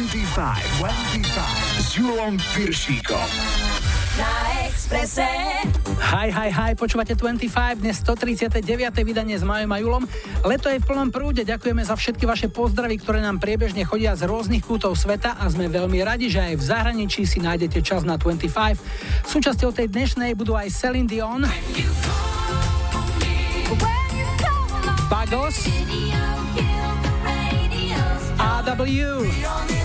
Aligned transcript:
25, 0.00 0.80
25 0.80 1.84
s 1.84 1.92
Julom 1.92 2.40
Piršíkom. 2.56 3.28
Na 4.16 4.32
Exprese. 4.64 5.28
Hi, 6.00 6.32
hi, 6.32 6.48
hi, 6.48 6.72
počúvate 6.72 7.12
25, 7.12 7.84
dnes 7.84 8.00
139. 8.00 8.64
vydanie 9.04 9.36
s 9.36 9.44
Majom 9.44 9.68
a 9.68 9.76
Julom. 9.76 10.08
Leto 10.40 10.72
je 10.72 10.80
v 10.80 10.88
plnom 10.88 11.12
prúde, 11.12 11.44
ďakujeme 11.44 11.84
za 11.84 12.00
všetky 12.00 12.24
vaše 12.24 12.48
pozdravy, 12.48 12.96
ktoré 12.96 13.20
nám 13.20 13.44
priebežne 13.44 13.84
chodia 13.84 14.16
z 14.16 14.24
rôznych 14.24 14.64
kútov 14.64 14.96
sveta 14.96 15.36
a 15.36 15.44
sme 15.52 15.68
veľmi 15.68 16.00
radi, 16.00 16.32
že 16.32 16.48
aj 16.48 16.54
v 16.56 16.64
zahraničí 16.64 17.28
si 17.28 17.44
nájdete 17.44 17.84
čas 17.84 18.00
na 18.00 18.16
25. 18.16 18.80
Súčasťou 19.28 19.68
tej 19.76 19.92
dnešnej 19.92 20.32
budú 20.32 20.56
aj 20.56 20.72
Celine 20.72 21.04
Dion, 21.04 21.44
Bagos, 25.12 25.68
AW. 28.40 29.79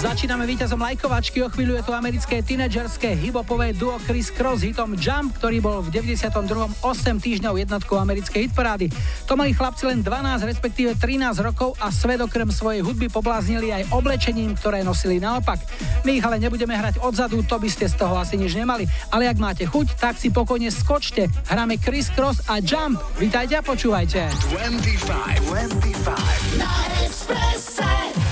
Začíname 0.00 0.48
víťazom 0.48 0.80
lajkovačky, 0.80 1.44
o 1.44 1.52
chvíľu 1.52 1.76
je 1.76 1.84
to 1.84 1.92
americké 1.92 2.40
tínedžerské 2.40 3.12
hibopové 3.20 3.76
duo 3.76 4.00
Chris 4.08 4.32
Cross 4.32 4.64
hitom 4.64 4.96
Jump, 4.96 5.36
ktorý 5.36 5.60
bol 5.60 5.84
v 5.84 5.92
92. 5.92 6.40
8 6.80 7.20
týždňov 7.20 7.60
jednotkou 7.60 8.00
americkej 8.00 8.48
hitparády. 8.48 8.88
To 9.28 9.36
mali 9.36 9.52
chlapci 9.52 9.92
len 9.92 10.00
12, 10.00 10.48
respektíve 10.48 10.96
13 10.96 11.44
rokov 11.44 11.76
a 11.76 11.92
svet 11.92 12.16
okrem 12.24 12.48
svojej 12.48 12.80
hudby 12.80 13.12
pobláznili 13.12 13.76
aj 13.76 13.92
oblečením, 13.92 14.56
ktoré 14.56 14.80
nosili 14.80 15.20
naopak. 15.20 15.60
My 16.08 16.16
ich 16.16 16.24
ale 16.24 16.40
nebudeme 16.40 16.72
hrať 16.72 17.04
odzadu, 17.04 17.44
to 17.44 17.60
by 17.60 17.68
ste 17.68 17.84
z 17.84 18.00
toho 18.00 18.16
asi 18.16 18.40
nič 18.40 18.56
nemali. 18.56 18.88
Ale 19.12 19.28
ak 19.28 19.36
máte 19.36 19.68
chuť, 19.68 20.00
tak 20.00 20.16
si 20.16 20.32
pokojne 20.32 20.72
skočte. 20.72 21.28
Hráme 21.44 21.76
Chris 21.76 22.08
Cross 22.08 22.48
a 22.48 22.56
Jump. 22.64 22.96
Vítajte 23.20 23.60
a 23.60 23.62
počúvajte. 23.62 24.32
25, 24.48 25.44
25. 25.44 26.56
Na 26.56 28.29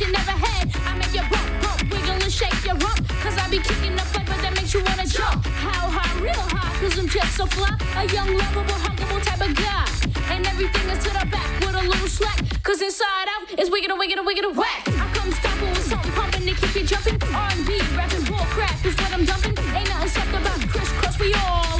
you 0.00 0.12
never 0.12 0.30
had. 0.30 0.70
I 0.86 0.94
make 0.94 1.12
you 1.12 1.22
bump, 1.26 1.48
bump, 1.62 1.82
wiggle 1.90 2.22
and 2.22 2.32
shake 2.32 2.54
your 2.64 2.76
rump. 2.76 3.02
Cause 3.18 3.36
I 3.36 3.48
be 3.50 3.58
kicking 3.58 3.96
the 3.96 4.02
flavor 4.02 4.38
that 4.42 4.54
makes 4.54 4.72
you 4.72 4.82
wanna 4.84 5.06
jump. 5.06 5.44
How 5.58 5.90
high, 5.90 6.14
real 6.22 6.38
high, 6.54 6.70
cause 6.78 6.98
I'm 6.98 7.08
just 7.08 7.34
so 7.36 7.46
fly. 7.46 7.74
A 7.96 8.06
young, 8.14 8.30
lovable, 8.30 8.78
huggable 8.78 9.22
type 9.22 9.42
of 9.42 9.52
guy. 9.56 9.86
And 10.30 10.46
everything 10.46 10.86
is 10.90 11.02
to 11.02 11.10
the 11.10 11.26
back 11.26 11.50
with 11.60 11.74
a 11.74 11.82
little 11.82 12.06
slack. 12.06 12.38
Cause 12.62 12.80
inside 12.80 13.26
out 13.34 13.58
is 13.58 13.70
wicked 13.70 13.90
and 13.90 13.98
wicked 13.98 14.18
and 14.18 14.56
whack. 14.56 14.86
I 14.86 15.06
come 15.14 15.32
stopping 15.32 15.70
with 15.70 15.88
something 15.88 16.12
pumping 16.12 16.46
to 16.46 16.54
keep 16.54 16.74
you 16.76 16.84
jumping. 16.86 17.18
R&B, 17.34 17.80
rapping, 17.96 18.24
bull 18.24 18.46
crap 18.54 18.78
is 18.84 18.94
what 18.94 19.10
I'm 19.12 19.24
dumping. 19.24 19.58
Ain't 19.74 19.88
nothing 19.88 20.10
soft 20.14 20.30
about 20.30 20.60
crisscross, 20.70 21.18
we 21.18 21.34
all 21.34 21.77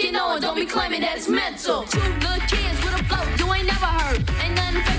you 0.00 0.12
know 0.12 0.36
it, 0.36 0.40
don't 0.40 0.54
be 0.54 0.66
claiming 0.66 1.00
that 1.00 1.16
it's 1.16 1.28
mental. 1.28 1.82
Two 1.84 1.98
little 1.98 2.40
kids 2.46 2.78
with 2.84 3.00
a 3.00 3.04
flow 3.04 3.46
you 3.46 3.54
ain't 3.54 3.66
never 3.66 3.86
heard. 3.86 4.18
Ain't 4.40 4.54
nothing 4.54 4.97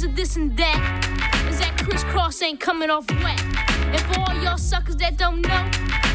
formalities 0.00 0.04
of 0.04 0.16
this 0.16 0.36
and 0.36 0.56
that 0.56 1.46
is 1.48 1.58
that 1.58 1.76
crisscross 1.78 2.42
ain't 2.42 2.60
coming 2.60 2.90
off 2.90 3.08
wet. 3.22 3.40
And 3.92 4.00
for 4.00 4.20
all 4.20 4.42
y'all 4.42 4.58
suckers 4.58 4.96
that 4.96 5.16
don't 5.16 5.40
know, 5.42 5.70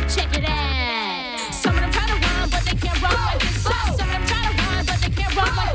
check 0.07 0.35
it 0.38 0.46
out. 0.47 1.53
Some 1.53 1.75
of 1.75 1.81
them 1.81 1.91
try 1.91 2.07
to 2.07 2.13
rhyme, 2.13 2.50
but 2.50 2.63
they 2.63 2.75
can't 2.75 3.01
rhyme 3.01 3.13
like 3.13 3.40
this. 3.40 3.63
Some 3.63 3.90
of 3.90 3.97
them 3.97 4.25
try 4.25 4.41
to 4.44 4.63
rhyme, 4.63 4.85
but 4.85 5.00
they 5.01 5.09
can't 5.09 5.35
rhyme 5.35 5.56
like 5.56 5.75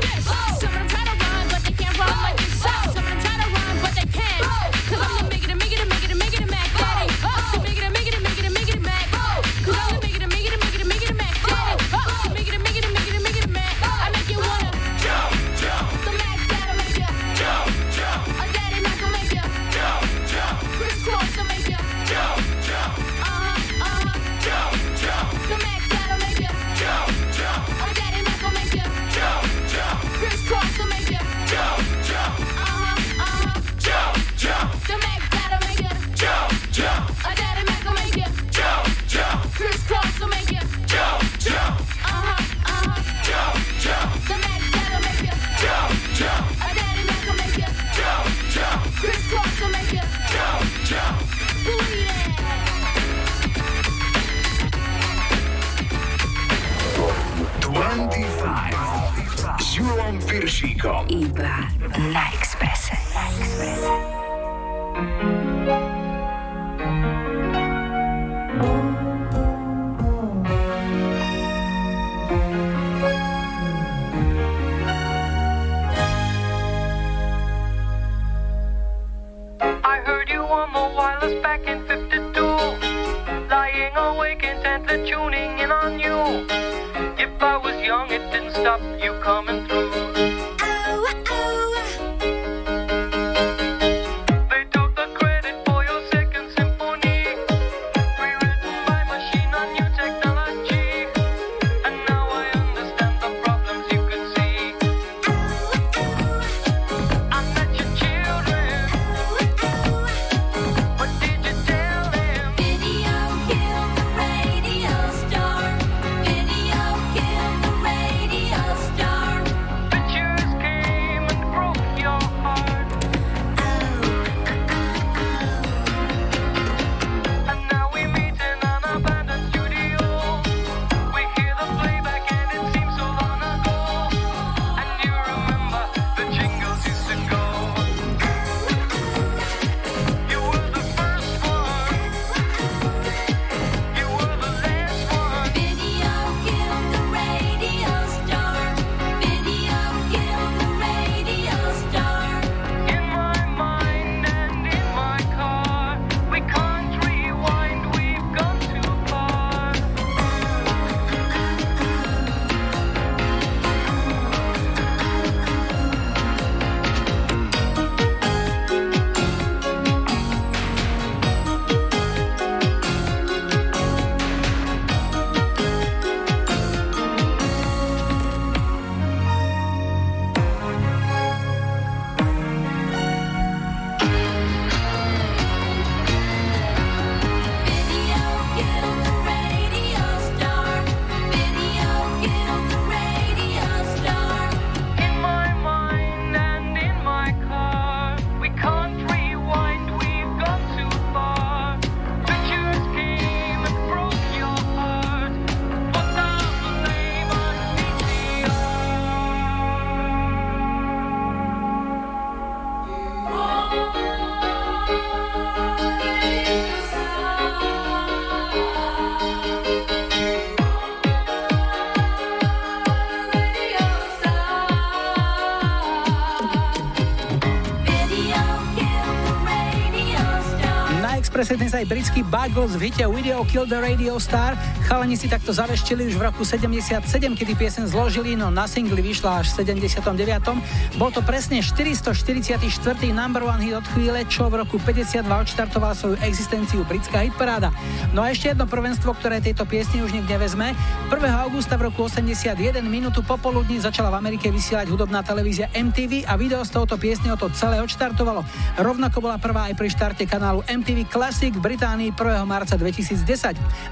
Expresse 231.41 231.57
dnes 231.57 231.73
aj 231.73 231.89
britský 231.89 232.21
Buggles 232.21 232.77
v 232.77 232.93
hite 232.93 233.01
Video 233.09 233.41
Kill 233.49 233.65
the 233.65 233.81
Radio 233.81 234.21
Star. 234.21 234.53
Chalani 234.85 235.17
si 235.17 235.25
takto 235.25 235.49
zaveštili 235.49 236.05
už 236.13 236.21
v 236.21 236.29
roku 236.29 236.45
77, 236.45 237.01
kedy 237.33 237.57
piesen 237.57 237.89
zložili, 237.89 238.37
no 238.37 238.53
na 238.53 238.69
singli 238.69 239.01
vyšla 239.01 239.41
až 239.41 239.49
v 239.57 239.73
79. 239.73 241.01
Bol 241.01 241.09
to 241.09 241.25
presne 241.25 241.57
444. 241.65 242.61
number 243.09 243.41
one 243.41 243.57
hit 243.57 243.73
od 243.73 243.81
chvíle, 243.89 244.21
čo 244.29 244.53
v 244.53 244.61
roku 244.61 244.77
52 244.85 245.25
odštartoval 245.25 245.97
svoju 245.97 246.21
existenciu 246.21 246.85
britská 246.85 247.25
hitparáda. 247.25 247.73
No 248.13 248.21
a 248.21 248.29
ešte 248.29 248.53
jedno 248.53 248.69
prvenstvo, 248.69 249.09
ktoré 249.17 249.41
tejto 249.41 249.65
piesne 249.65 250.05
už 250.05 250.13
nikde 250.13 250.37
vezme. 250.37 250.77
1. 251.09 251.25
augusta 251.41 251.73
v 251.73 251.89
roku 251.89 252.05
81 252.05 252.53
minútu 252.85 253.25
popoludní 253.25 253.81
začala 253.81 254.13
v 254.13 254.21
Amerike 254.21 254.53
vysielať 254.53 254.93
hudobná 254.93 255.25
televízia 255.25 255.73
MTV 255.73 256.21
a 256.29 256.37
video 256.37 256.61
z 256.61 256.69
touto 256.69 257.01
piesne 257.01 257.33
o 257.33 257.37
to 257.41 257.49
celé 257.57 257.81
odštartovalo. 257.81 258.45
Rovnako 258.77 259.17
bola 259.25 259.41
prvá 259.41 259.73
aj 259.73 259.75
pri 259.81 259.89
štarte 259.89 260.23
kanálu 260.29 260.61
MTV 260.69 261.09
Classic 261.09 261.30
v 261.31 261.63
Británii 261.63 262.11
1. 262.11 262.43
marca 262.43 262.75
2010. 262.75 263.23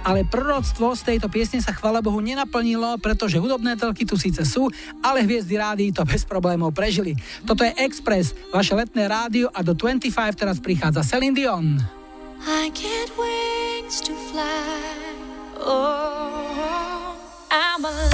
Ale 0.04 0.28
proroctvo 0.28 0.92
z 0.92 1.02
tejto 1.08 1.32
piesne 1.32 1.64
sa 1.64 1.72
chvala 1.72 2.04
Bohu 2.04 2.20
nenaplnilo, 2.20 3.00
pretože 3.00 3.40
hudobné 3.40 3.80
telky 3.80 4.04
tu 4.04 4.20
síce 4.20 4.44
sú, 4.44 4.68
ale 5.00 5.24
hviezdy 5.24 5.56
rádií 5.56 5.90
to 5.96 6.04
bez 6.04 6.28
problémov 6.28 6.76
prežili. 6.76 7.16
Toto 7.48 7.64
je 7.64 7.72
Express, 7.80 8.36
vaše 8.52 8.76
letné 8.76 9.08
rádio 9.08 9.48
a 9.56 9.64
do 9.64 9.72
25 9.72 10.36
teraz 10.36 10.60
prichádza 10.60 11.00
Celine 11.00 11.32
Dion. 11.32 11.80
I 12.44 12.68
get 12.76 13.08
wings 13.16 14.04
to 14.04 14.12
fly. 14.30 15.16
Oh, 15.64 17.16
I'm 17.48 17.88
alive. 17.88 18.09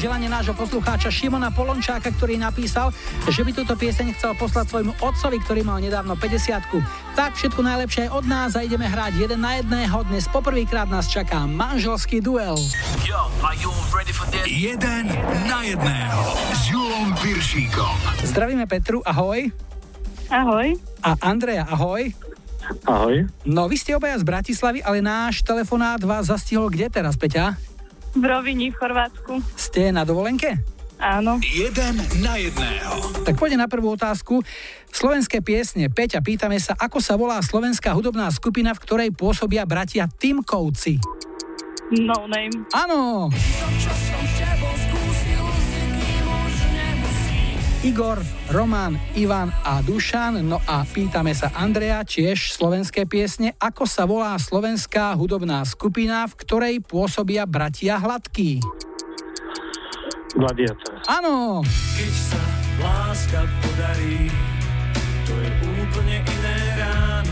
Želanie 0.00 0.32
nášho 0.32 0.56
poslucháča 0.56 1.12
Šimona 1.12 1.52
Polončáka, 1.52 2.08
ktorý 2.08 2.40
napísal, 2.40 2.88
že 3.28 3.44
by 3.44 3.52
túto 3.52 3.76
pieseň 3.76 4.16
chcel 4.16 4.32
poslať 4.32 4.72
svojmu 4.72 4.96
otcovi, 4.96 5.36
ktorý 5.44 5.60
mal 5.60 5.76
nedávno 5.76 6.16
50 6.16 7.12
Tak 7.12 7.36
všetko 7.36 7.60
najlepšie 7.60 8.08
od 8.08 8.24
nás 8.24 8.56
a 8.56 8.64
ideme 8.64 8.88
hrať 8.88 9.28
jeden 9.28 9.44
na 9.44 9.60
jedného. 9.60 10.00
Dnes 10.08 10.24
poprvýkrát 10.32 10.88
nás 10.88 11.04
čaká 11.04 11.44
manželský 11.44 12.24
duel. 12.24 12.56
Yo, 13.04 13.28
jeden 14.48 15.04
na 15.44 15.60
jedného 15.68 16.22
s 16.56 16.62
Julom 16.72 17.12
Piršíkom. 17.20 18.24
Zdravíme 18.24 18.64
Petru, 18.64 19.04
ahoj. 19.04 19.52
Ahoj. 20.32 20.80
A 21.04 21.10
Andreja, 21.20 21.68
ahoj. 21.68 22.08
Ahoj. 22.88 23.28
No, 23.44 23.68
vy 23.68 23.76
ste 23.76 23.92
obaja 23.98 24.16
z 24.16 24.24
Bratislavy, 24.24 24.80
ale 24.80 25.04
náš 25.04 25.44
telefonát 25.44 26.00
vás 26.00 26.32
zastihol 26.32 26.72
kde 26.72 26.88
teraz, 26.88 27.20
Peťa? 27.20 27.69
V 28.10 28.24
Rovini 28.26 28.74
v 28.74 28.76
Chorvátsku. 28.76 29.38
Ste 29.54 29.94
na 29.94 30.02
dovolenke? 30.02 30.58
Áno. 31.00 31.40
Jeden 31.40 31.96
na 32.20 32.36
jedného. 32.36 33.24
Tak 33.24 33.40
poďme 33.40 33.64
na 33.64 33.68
prvú 33.72 33.96
otázku. 33.96 34.44
Slovenské 34.92 35.40
piesne. 35.40 35.88
Peťa, 35.88 36.20
pýtame 36.20 36.60
sa, 36.60 36.76
ako 36.76 37.00
sa 37.00 37.16
volá 37.16 37.40
slovenská 37.40 37.96
hudobná 37.96 38.28
skupina, 38.28 38.76
v 38.76 38.82
ktorej 38.84 39.08
pôsobia 39.16 39.64
bratia 39.64 40.04
Timkovci? 40.04 41.00
No 41.90 42.28
name. 42.28 42.52
Áno. 42.76 43.32
Igor, 47.80 48.20
Roman, 48.52 49.00
Ivan 49.16 49.48
a 49.64 49.80
Dušan. 49.80 50.44
No 50.44 50.60
a 50.68 50.84
pýtame 50.84 51.32
sa 51.32 51.48
Andrea, 51.56 52.04
tiež 52.04 52.52
slovenské 52.52 53.08
piesne, 53.08 53.56
ako 53.56 53.88
sa 53.88 54.04
volá 54.04 54.36
slovenská 54.36 55.16
hudobná 55.16 55.64
skupina, 55.64 56.28
v 56.28 56.34
ktorej 56.44 56.74
pôsobia 56.84 57.48
bratia 57.48 57.96
Hladký. 57.96 58.60
Gladiátor. 60.36 61.00
Áno. 61.08 61.64
Keď 61.96 62.12
sa 62.12 62.42
láska 62.84 63.48
podarí, 63.64 64.28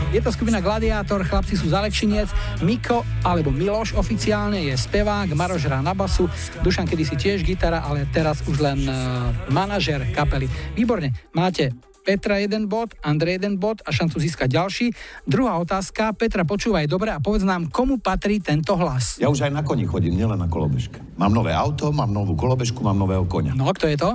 je 0.09 0.21
to 0.25 0.33
skupina 0.33 0.57
Gladiátor, 0.57 1.21
chlapci 1.21 1.53
sú 1.53 1.69
z 1.69 1.77
Alekšinec, 1.77 2.33
Miko 2.65 3.05
alebo 3.21 3.53
Miloš 3.53 3.93
oficiálne 3.93 4.57
je 4.65 4.73
spevák, 4.73 5.29
Maroš 5.37 5.69
hrá 5.69 5.85
na 5.85 5.93
basu, 5.93 6.25
Dušan 6.65 6.89
kedysi 6.89 7.13
tiež 7.13 7.45
gitara, 7.45 7.85
ale 7.85 8.09
teraz 8.09 8.41
už 8.49 8.57
len 8.57 8.89
uh, 8.89 9.29
manažer 9.53 10.01
kapely. 10.09 10.49
Výborne, 10.73 11.13
máte 11.37 11.77
Petra 12.01 12.41
jeden 12.41 12.65
bod, 12.65 12.97
Andrej 13.05 13.37
jeden 13.37 13.61
bod 13.61 13.85
a 13.85 13.93
šancu 13.93 14.17
získať 14.17 14.49
ďalší. 14.49 14.85
Druhá 15.29 15.61
otázka, 15.61 16.09
Petra, 16.17 16.41
počúvaj 16.41 16.89
dobre 16.89 17.13
a 17.13 17.21
povedz 17.21 17.45
nám, 17.45 17.69
komu 17.69 18.01
patrí 18.01 18.41
tento 18.41 18.73
hlas. 18.81 19.21
Ja 19.21 19.29
už 19.29 19.45
aj 19.45 19.53
na 19.53 19.61
koni 19.61 19.85
chodím, 19.85 20.17
nielen 20.17 20.41
na 20.41 20.49
kolobežke. 20.49 20.97
Mám 21.21 21.37
nové 21.37 21.53
auto, 21.53 21.93
mám 21.93 22.09
novú 22.09 22.33
kolobežku, 22.33 22.81
mám 22.81 22.97
nového 22.97 23.29
konia. 23.29 23.53
No, 23.53 23.69
kto 23.69 23.85
je 23.85 23.97
to? 23.99 24.09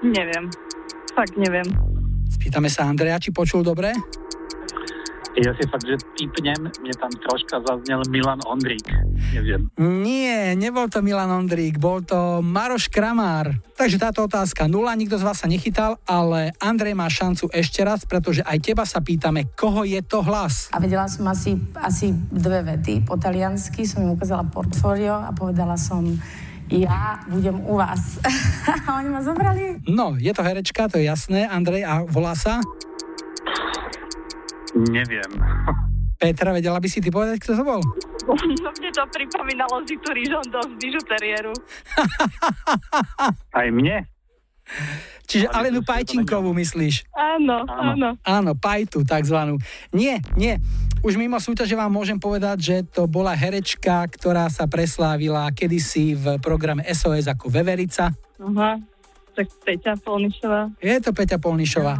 Neviem. 0.00 0.48
Fakt 1.12 1.36
neviem. 1.36 1.68
Spýtame 2.32 2.72
sa 2.72 2.88
Andreja, 2.88 3.20
či 3.20 3.28
počul 3.28 3.60
dobre? 3.60 3.92
Ja 5.32 5.56
si 5.56 5.64
fakt, 5.64 5.88
že 5.88 5.96
typnem, 6.12 6.68
mne 6.68 6.94
tam 7.00 7.08
troška 7.08 7.64
zaznel 7.64 8.04
Milan 8.12 8.44
Ondrík. 8.44 8.84
Neviem. 9.32 9.72
Nie, 9.80 10.52
nebol 10.52 10.92
to 10.92 11.00
Milan 11.00 11.32
Ondrík, 11.32 11.80
bol 11.80 12.04
to 12.04 12.44
Maroš 12.44 12.92
Kramár. 12.92 13.48
Takže 13.72 13.96
táto 13.96 14.28
otázka 14.28 14.68
nula, 14.68 14.92
nikto 14.92 15.16
z 15.16 15.24
vás 15.24 15.40
sa 15.40 15.48
nechytal, 15.48 15.96
ale 16.04 16.52
Andrej 16.60 16.92
má 16.92 17.08
šancu 17.08 17.48
ešte 17.48 17.80
raz, 17.80 18.04
pretože 18.04 18.44
aj 18.44 18.58
teba 18.60 18.84
sa 18.84 19.00
pýtame, 19.00 19.48
koho 19.56 19.88
je 19.88 20.04
to 20.04 20.20
hlas. 20.20 20.68
A 20.68 20.76
vedela 20.76 21.08
som 21.08 21.24
asi, 21.24 21.56
asi 21.80 22.12
dve 22.28 22.60
vety 22.60 23.08
po 23.08 23.16
taliansky, 23.16 23.88
som 23.88 24.04
im 24.04 24.12
ukázala 24.12 24.44
portfólio 24.44 25.16
a 25.16 25.32
povedala 25.32 25.80
som, 25.80 26.04
ja 26.68 27.24
budem 27.28 27.56
u 27.64 27.80
vás. 27.80 28.20
a 28.86 29.00
oni 29.00 29.08
ma 29.08 29.24
zobrali. 29.24 29.80
No, 29.88 30.12
je 30.20 30.32
to 30.36 30.44
herečka, 30.44 30.92
to 30.92 31.00
je 31.00 31.08
jasné, 31.08 31.48
Andrej, 31.48 31.88
a 31.88 32.04
volá 32.04 32.36
sa? 32.36 32.60
Neviem. 34.90 35.30
Petra, 36.18 36.54
vedela 36.54 36.78
by 36.78 36.86
si 36.86 37.02
ty 37.02 37.10
povedať, 37.10 37.42
kto 37.42 37.58
to 37.58 37.62
bol? 37.66 37.82
No 38.62 38.70
mne 38.78 38.90
to 38.94 39.02
pripomínalo 39.10 39.82
Zitu 39.82 40.14
Rižondo 40.14 40.62
z 40.62 40.72
bižuteriéru. 40.78 41.50
Aj 43.58 43.68
mne? 43.74 44.06
Čiže 45.26 45.50
Ale 45.50 45.74
Alenu 45.74 45.82
Pajčinkovú 45.82 46.54
myslíš? 46.54 47.10
Áno, 47.10 47.66
Áno. 47.66 47.90
áno. 47.98 48.08
Áno, 48.22 48.52
Pajtu 48.54 49.02
takzvanú. 49.02 49.58
Nie, 49.90 50.22
nie. 50.38 50.62
Už 51.02 51.18
mimo 51.18 51.42
súťaže 51.42 51.74
vám 51.74 51.90
môžem 51.90 52.14
povedať, 52.22 52.56
že 52.62 52.76
to 52.86 53.10
bola 53.10 53.34
herečka, 53.34 54.06
ktorá 54.06 54.46
sa 54.46 54.70
preslávila 54.70 55.50
kedysi 55.50 56.14
v 56.14 56.38
programe 56.38 56.86
SOS 56.86 57.26
ako 57.26 57.50
Veverica. 57.50 58.14
Aha. 58.38 58.78
Tak 59.32 59.48
Peťa 59.64 59.96
Polnišová. 59.96 60.76
Je 60.76 60.92
to 61.00 61.16
Peťa 61.16 61.40
Polnišová. 61.40 61.96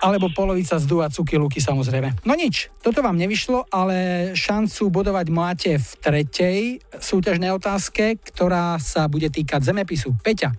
Alebo 0.00 0.32
polovica 0.32 0.80
z 0.80 0.84
Dua 0.88 1.12
Cuky 1.12 1.36
Luky 1.36 1.60
samozrejme. 1.60 2.24
No 2.24 2.32
nič, 2.32 2.72
toto 2.80 3.04
vám 3.04 3.20
nevyšlo, 3.20 3.68
ale 3.68 4.32
šancu 4.32 4.88
bodovať 4.88 5.26
máte 5.28 5.72
v 5.76 5.88
tretej 6.00 6.60
súťažnej 6.96 7.52
otázke, 7.52 8.16
ktorá 8.32 8.80
sa 8.80 9.04
bude 9.12 9.28
týkať 9.28 9.60
zemepisu. 9.68 10.16
Peťa, 10.24 10.56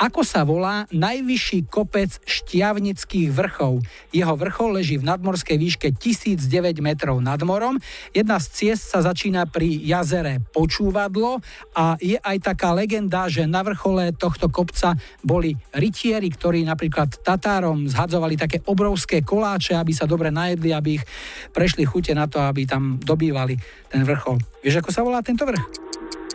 ako 0.00 0.24
sa 0.24 0.48
volá 0.48 0.88
najvyšší 0.96 1.68
kopec 1.68 2.08
Štiavnických 2.24 3.28
vrchov? 3.36 3.84
Jeho 4.16 4.32
vrchol 4.32 4.80
leží 4.80 4.96
v 4.96 5.04
nadmorskej 5.04 5.60
výške 5.60 5.92
1009 5.92 6.80
metrov 6.80 7.20
nad 7.20 7.36
morom. 7.44 7.76
Jedna 8.16 8.40
z 8.40 8.48
ciest 8.48 8.88
sa 8.88 9.04
začína 9.04 9.44
pri 9.44 9.68
jazere 9.84 10.40
Počúvadlo 10.56 11.44
a 11.76 12.00
je 12.00 12.16
aj 12.16 12.36
taká 12.40 12.72
legenda, 12.72 13.28
že 13.28 13.44
na 13.44 13.60
vrchole 13.60 14.16
tohto 14.16 14.48
kopca 14.48 14.89
boli 15.24 15.54
rytieri, 15.74 16.30
ktorí 16.30 16.62
napríklad 16.64 17.20
Tatárom 17.20 17.88
zhadzovali 17.90 18.38
také 18.38 18.62
obrovské 18.66 19.20
koláče, 19.24 19.76
aby 19.76 19.92
sa 19.92 20.06
dobre 20.06 20.30
najedli, 20.30 20.70
aby 20.70 21.00
ich 21.00 21.04
prešli 21.50 21.82
chute 21.84 22.14
na 22.14 22.30
to, 22.30 22.38
aby 22.40 22.64
tam 22.64 22.96
dobývali 23.02 23.58
ten 23.90 24.02
vrchol. 24.06 24.38
Vieš, 24.62 24.84
ako 24.84 24.90
sa 24.94 25.02
volá 25.02 25.20
tento 25.20 25.42
vrch? 25.42 25.90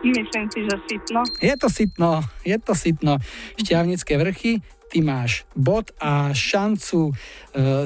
Myslím 0.05 0.45
si, 0.53 0.59
že 0.69 0.75
sitno. 0.85 1.21
Je 1.41 1.55
to 1.57 1.67
sitno, 1.71 2.11
je 2.45 2.57
to 2.61 2.73
sitno. 2.77 3.13
Šťavnické 3.57 4.21
vrchy, 4.21 4.61
ty 4.93 5.01
máš 5.01 5.49
bod 5.57 5.89
a 5.97 6.29
šancu 6.29 7.09
e, 7.09 7.13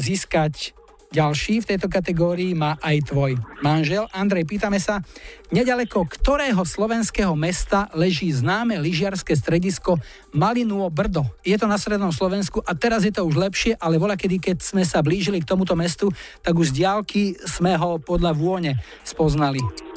získať 0.03 0.75
ďalší 1.09 1.65
v 1.65 1.69
tejto 1.75 1.89
kategórii 1.89 2.53
má 2.53 2.77
aj 2.81 3.09
tvoj 3.09 3.35
manžel. 3.65 4.05
Andrej, 4.13 4.45
pýtame 4.45 4.77
sa, 4.77 5.01
nedaleko 5.49 6.05
ktorého 6.05 6.61
slovenského 6.61 7.33
mesta 7.33 7.89
leží 7.97 8.29
známe 8.29 8.77
lyžiarske 8.77 9.33
stredisko 9.33 9.97
Malinuo 10.37 10.87
Brdo. 10.93 11.25
Je 11.41 11.57
to 11.57 11.65
na 11.65 11.81
strednom 11.81 12.13
Slovensku 12.13 12.61
a 12.61 12.77
teraz 12.77 13.01
je 13.01 13.13
to 13.13 13.25
už 13.25 13.35
lepšie, 13.35 13.73
ale 13.81 13.97
voľa 13.97 14.15
kedy, 14.15 14.37
keď 14.37 14.57
sme 14.61 14.85
sa 14.85 15.01
blížili 15.01 15.41
k 15.41 15.49
tomuto 15.49 15.73
mestu, 15.73 16.13
tak 16.45 16.53
už 16.53 16.71
z 16.71 16.85
diálky 16.85 17.23
sme 17.41 17.73
ho 17.73 17.97
podľa 17.97 18.31
vône 18.37 18.77
spoznali. 19.01 19.88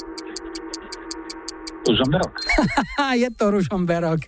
Žomberok. 1.91 2.33
Ha, 3.03 3.15
je 3.23 3.27
to 3.35 3.51
Ružomberok. 3.51 4.23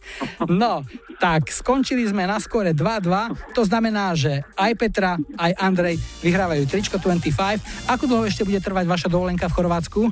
No, 0.50 0.82
tak 1.22 1.54
skončili 1.54 2.02
sme 2.10 2.26
na 2.26 2.42
skore 2.42 2.74
2-2. 2.74 3.54
To 3.54 3.62
znamená, 3.62 4.18
že 4.18 4.42
aj 4.58 4.72
Petra, 4.74 5.14
aj 5.38 5.54
Andrej 5.62 6.02
vyhrávajú 6.26 6.66
tričko 6.66 6.98
25. 6.98 7.86
Ako 7.86 8.10
dlho 8.10 8.26
ešte 8.26 8.42
bude 8.42 8.58
trvať 8.58 8.90
vaša 8.90 9.06
dovolenka 9.06 9.46
v 9.46 9.54
Chorvátsku? 9.54 10.02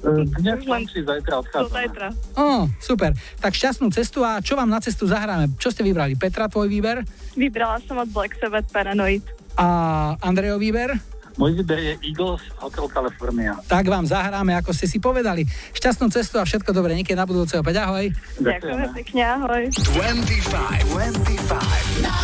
Dnes 0.00 0.64
si 0.88 1.04
zajtra 1.04 1.44
odchádzame. 1.44 1.76
zajtra. 1.76 2.08
Ó, 2.40 2.64
super. 2.80 3.12
Tak 3.36 3.52
šťastnú 3.52 3.92
cestu 3.92 4.24
a 4.24 4.40
čo 4.40 4.56
vám 4.56 4.72
na 4.72 4.80
cestu 4.80 5.04
zahráme? 5.04 5.52
Čo 5.60 5.68
ste 5.68 5.84
vybrali? 5.84 6.16
Petra, 6.16 6.48
tvoj 6.48 6.72
výber? 6.72 7.04
Vybrala 7.36 7.76
som 7.84 8.00
od 8.00 8.08
Black 8.08 8.32
Sabbath 8.40 8.72
Paranoid. 8.72 9.20
A 9.60 10.16
Andrejov 10.24 10.56
výber? 10.56 10.96
Môj 11.38 11.60
výber 11.62 11.78
je 11.78 11.94
Eagles 12.10 12.42
Hotel 12.58 12.86
California. 12.90 13.54
Tak 13.68 13.86
vám 13.86 14.06
zahráme, 14.08 14.56
ako 14.58 14.74
ste 14.74 14.86
si 14.90 14.98
povedali. 14.98 15.46
Šťastnú 15.76 16.10
cestu 16.10 16.40
a 16.40 16.44
všetko 16.48 16.74
dobré. 16.74 16.96
Niekedy 16.98 17.18
na 17.18 17.28
budúce 17.28 17.54
opäť. 17.60 17.86
Ahoj. 17.86 18.10
Ďakujeme 18.40 18.86
pekne, 18.96 19.22
ahoj. 19.22 19.62
25. 19.70 20.90
25. 20.90 22.20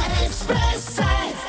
Because 0.46 1.45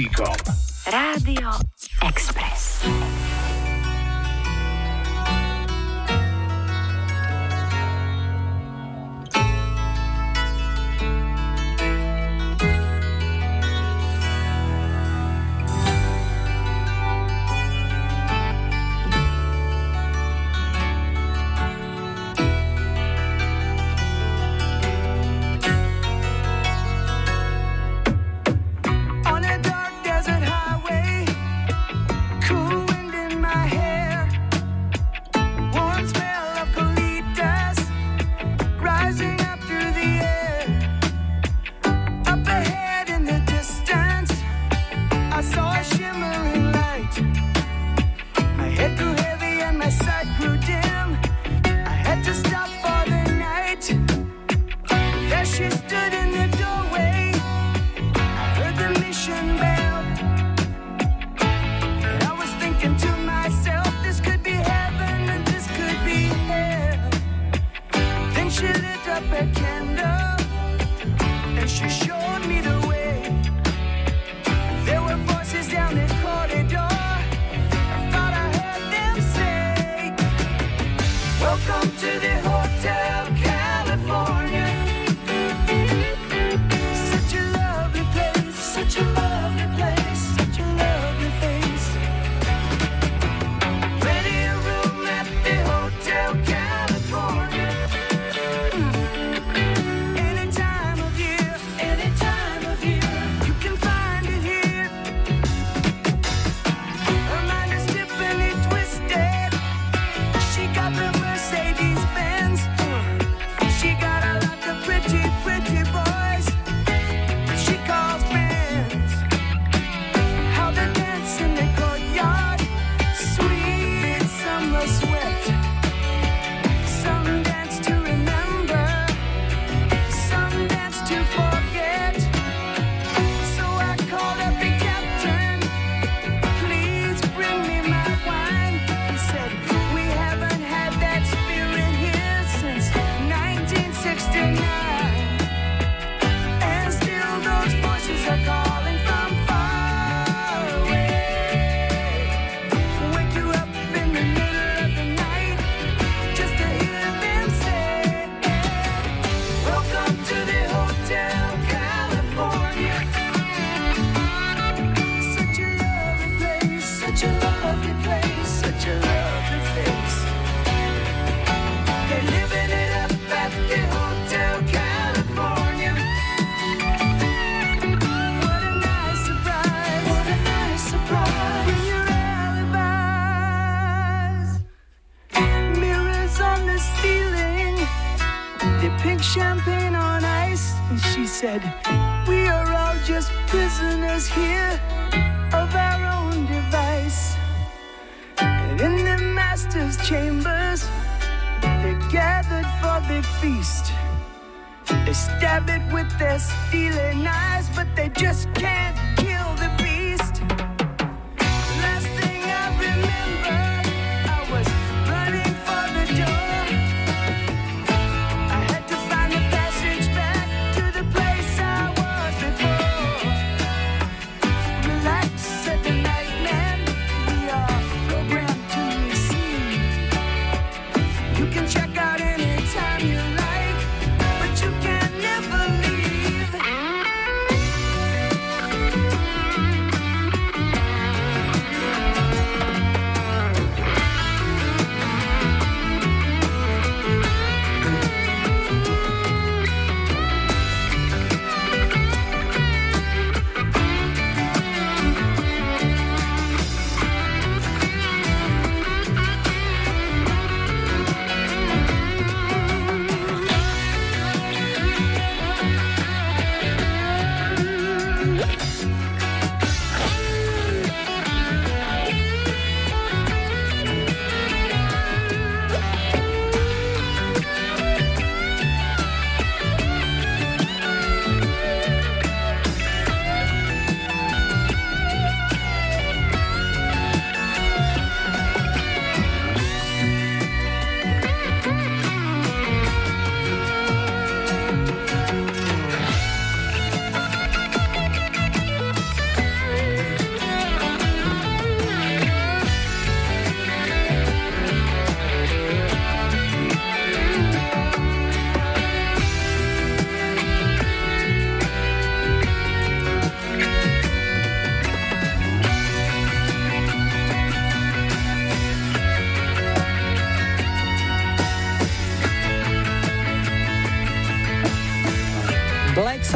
Piršíkom. 0.00 0.29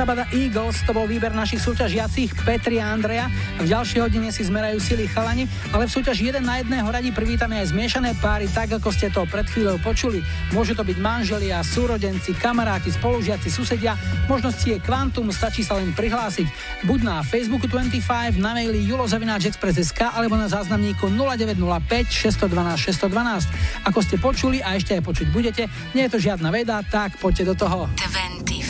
Sabbath 0.04 0.36
Eagles, 0.36 0.84
to 0.84 0.92
bol 0.92 1.08
výber 1.08 1.32
našich 1.32 1.64
súťažiacich 1.64 2.44
Petri 2.44 2.76
a 2.76 2.92
Andreja. 2.92 3.24
V 3.56 3.64
ďalšej 3.64 4.04
hodine 4.04 4.28
si 4.28 4.44
zmerajú 4.44 4.76
sily 4.76 5.08
chalani, 5.08 5.48
ale 5.72 5.88
v 5.88 5.96
súťaži 5.96 6.28
jeden 6.28 6.44
na 6.44 6.60
jedného 6.60 6.84
radí 6.84 7.08
privítame 7.08 7.56
aj 7.56 7.72
zmiešané 7.72 8.12
páry, 8.20 8.44
tak 8.52 8.68
ako 8.68 8.92
ste 8.92 9.08
to 9.08 9.24
pred 9.24 9.48
chvíľou 9.48 9.80
počuli. 9.80 10.20
Môžu 10.52 10.76
to 10.76 10.84
byť 10.84 11.00
manželia, 11.00 11.64
súrodenci, 11.64 12.36
kamaráti, 12.36 12.92
spolužiaci, 12.92 13.48
susedia. 13.48 13.96
Možnosti 14.28 14.68
je 14.68 14.76
kvantum, 14.76 15.32
stačí 15.32 15.64
sa 15.64 15.80
len 15.80 15.96
prihlásiť. 15.96 16.52
Buď 16.84 17.00
na 17.00 17.16
Facebooku 17.24 17.64
25, 17.64 18.36
na 18.36 18.52
maili 18.52 18.84
julozavináčexpress.sk 18.84 20.20
alebo 20.20 20.36
na 20.36 20.52
záznamníku 20.52 21.08
0905 21.08 22.12
612 22.12 23.08
612. 23.08 23.88
Ako 23.88 24.04
ste 24.04 24.20
počuli 24.20 24.60
a 24.60 24.76
ešte 24.76 25.00
aj 25.00 25.00
počuť 25.00 25.32
budete, 25.32 25.64
nie 25.96 26.04
je 26.04 26.12
to 26.12 26.20
žiadna 26.20 26.52
veda, 26.52 26.84
tak 26.92 27.16
poďte 27.16 27.48
do 27.48 27.56
toho. 27.56 27.88
25. 27.96 28.63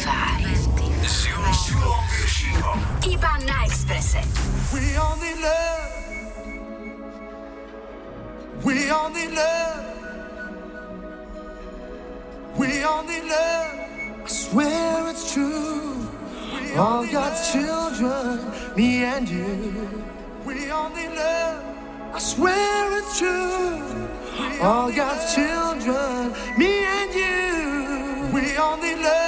Iba 3.03 3.39
na 3.47 3.65
Exprese. 3.65 4.23
We 4.73 4.97
only 4.97 5.35
love. 5.43 5.91
We 8.65 8.91
only 8.91 9.29
love. 9.29 9.85
We 12.57 12.85
only 12.85 13.21
love. 13.23 13.73
I 14.25 14.29
swear 14.29 15.11
it's 15.11 15.33
true. 15.33 16.09
All 16.77 17.07
God's 17.07 17.53
children, 17.53 18.41
me 18.77 19.05
and 19.05 19.29
you. 19.29 19.89
We 20.47 20.71
only 20.73 21.09
love. 21.09 21.63
I 22.15 22.19
swear 22.19 22.99
it's 22.99 23.19
true. 23.19 24.09
All 24.63 24.91
God's 24.91 25.35
children, 25.35 26.33
me 26.57 26.85
and 26.85 27.15
you. 27.15 28.33
We 28.33 28.57
only 28.57 28.95
love. 28.97 29.24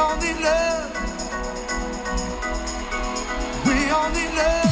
Only 0.00 0.34
love. 0.42 1.12
We 3.66 3.90
only 3.90 4.26
love. 4.36 4.69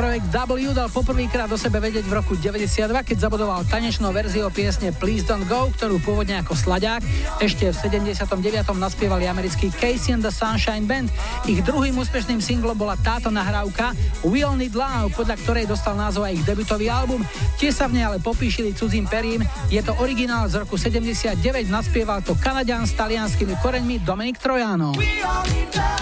Projekt 0.00 0.32
W 0.32 0.72
dal 0.72 0.88
poprvýkrát 0.88 1.44
do 1.44 1.60
sebe 1.60 1.76
vedieť 1.76 2.08
v 2.08 2.16
roku 2.16 2.32
92, 2.32 2.88
keď 3.04 3.16
zabudoval 3.20 3.68
tanečnou 3.68 4.08
verziou 4.16 4.48
piesne 4.48 4.96
Please 4.96 5.28
Don't 5.28 5.44
Go, 5.44 5.68
ktorú 5.76 6.00
pôvodne 6.00 6.40
ako 6.40 6.56
slaďák 6.56 7.04
ešte 7.36 7.68
v 7.68 7.76
79. 8.00 8.16
naspievali 8.80 9.28
americký 9.28 9.68
Casey 9.68 10.16
and 10.16 10.24
the 10.24 10.32
Sunshine 10.32 10.88
Band. 10.88 11.12
Ich 11.44 11.60
druhým 11.60 12.00
úspešným 12.00 12.40
singlom 12.40 12.80
bola 12.80 12.96
táto 12.96 13.28
nahrávka 13.28 13.92
We 14.24 14.40
All 14.40 14.56
Need 14.56 14.72
Love, 14.72 15.12
podľa 15.12 15.36
ktorej 15.36 15.68
dostal 15.68 15.92
názov 16.00 16.24
aj 16.24 16.32
ich 16.32 16.44
debutový 16.48 16.88
album. 16.88 17.20
Tie 17.60 17.68
sa 17.68 17.84
v 17.84 18.00
nej 18.00 18.08
ale 18.08 18.24
popíšili 18.24 18.72
cudzím 18.72 19.04
perím. 19.04 19.44
Je 19.68 19.84
to 19.84 19.92
originál 20.00 20.48
z 20.48 20.64
roku 20.64 20.80
79, 20.80 21.36
naspieval 21.68 22.24
to 22.24 22.32
Kanadian 22.40 22.88
s 22.88 22.96
talianskými 22.96 23.52
koreňmi 23.60 24.00
Dominik 24.00 24.40
Trojano. 24.40 24.96
We 24.96 25.20
all 25.20 25.44
need 25.52 25.68
love. 25.76 26.00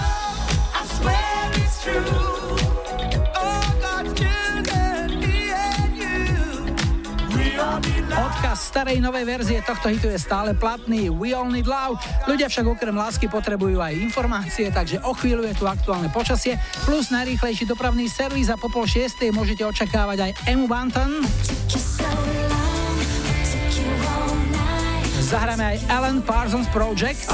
I 0.70 0.86
swear 0.86 1.50
it's 1.58 1.82
true. 1.82 2.37
Odkaz 8.58 8.74
starej 8.74 8.98
novej 8.98 9.22
verzie 9.22 9.62
tohto 9.62 9.86
hitu 9.86 10.10
je 10.10 10.18
stále 10.18 10.50
platný 10.50 11.14
We 11.14 11.30
All 11.30 11.46
Need 11.46 11.70
Love. 11.70 12.02
Ľudia 12.26 12.50
však 12.50 12.66
okrem 12.66 12.90
lásky 12.90 13.30
potrebujú 13.30 13.78
aj 13.78 13.94
informácie, 13.94 14.66
takže 14.74 14.98
o 15.06 15.14
chvíľu 15.14 15.46
je 15.46 15.62
tu 15.62 15.62
aktuálne 15.70 16.10
počasie, 16.10 16.58
plus 16.82 17.14
najrýchlejší 17.14 17.70
dopravný 17.70 18.10
servis 18.10 18.50
a 18.50 18.58
po 18.58 18.66
pol 18.66 18.82
šiestej 18.82 19.30
môžete 19.30 19.62
očakávať 19.62 20.18
aj 20.26 20.30
Emu 20.50 20.66
Banton. 20.66 21.22
Zahráme 25.22 25.62
aj 25.62 25.78
Alan 25.94 26.18
Parsons 26.18 26.66
Project. 26.74 27.30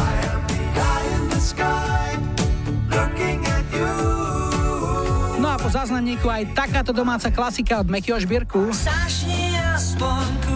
No 5.40 5.48
a 5.48 5.56
po 5.56 5.72
záznamníku 5.72 6.28
aj 6.28 6.52
takáto 6.52 6.92
domáca 6.92 7.32
klasika 7.32 7.80
od 7.80 7.88
Mekyho 7.88 8.20
Žbírku. 8.20 8.76
Zašni 8.76 9.56
aspoň 9.72 10.53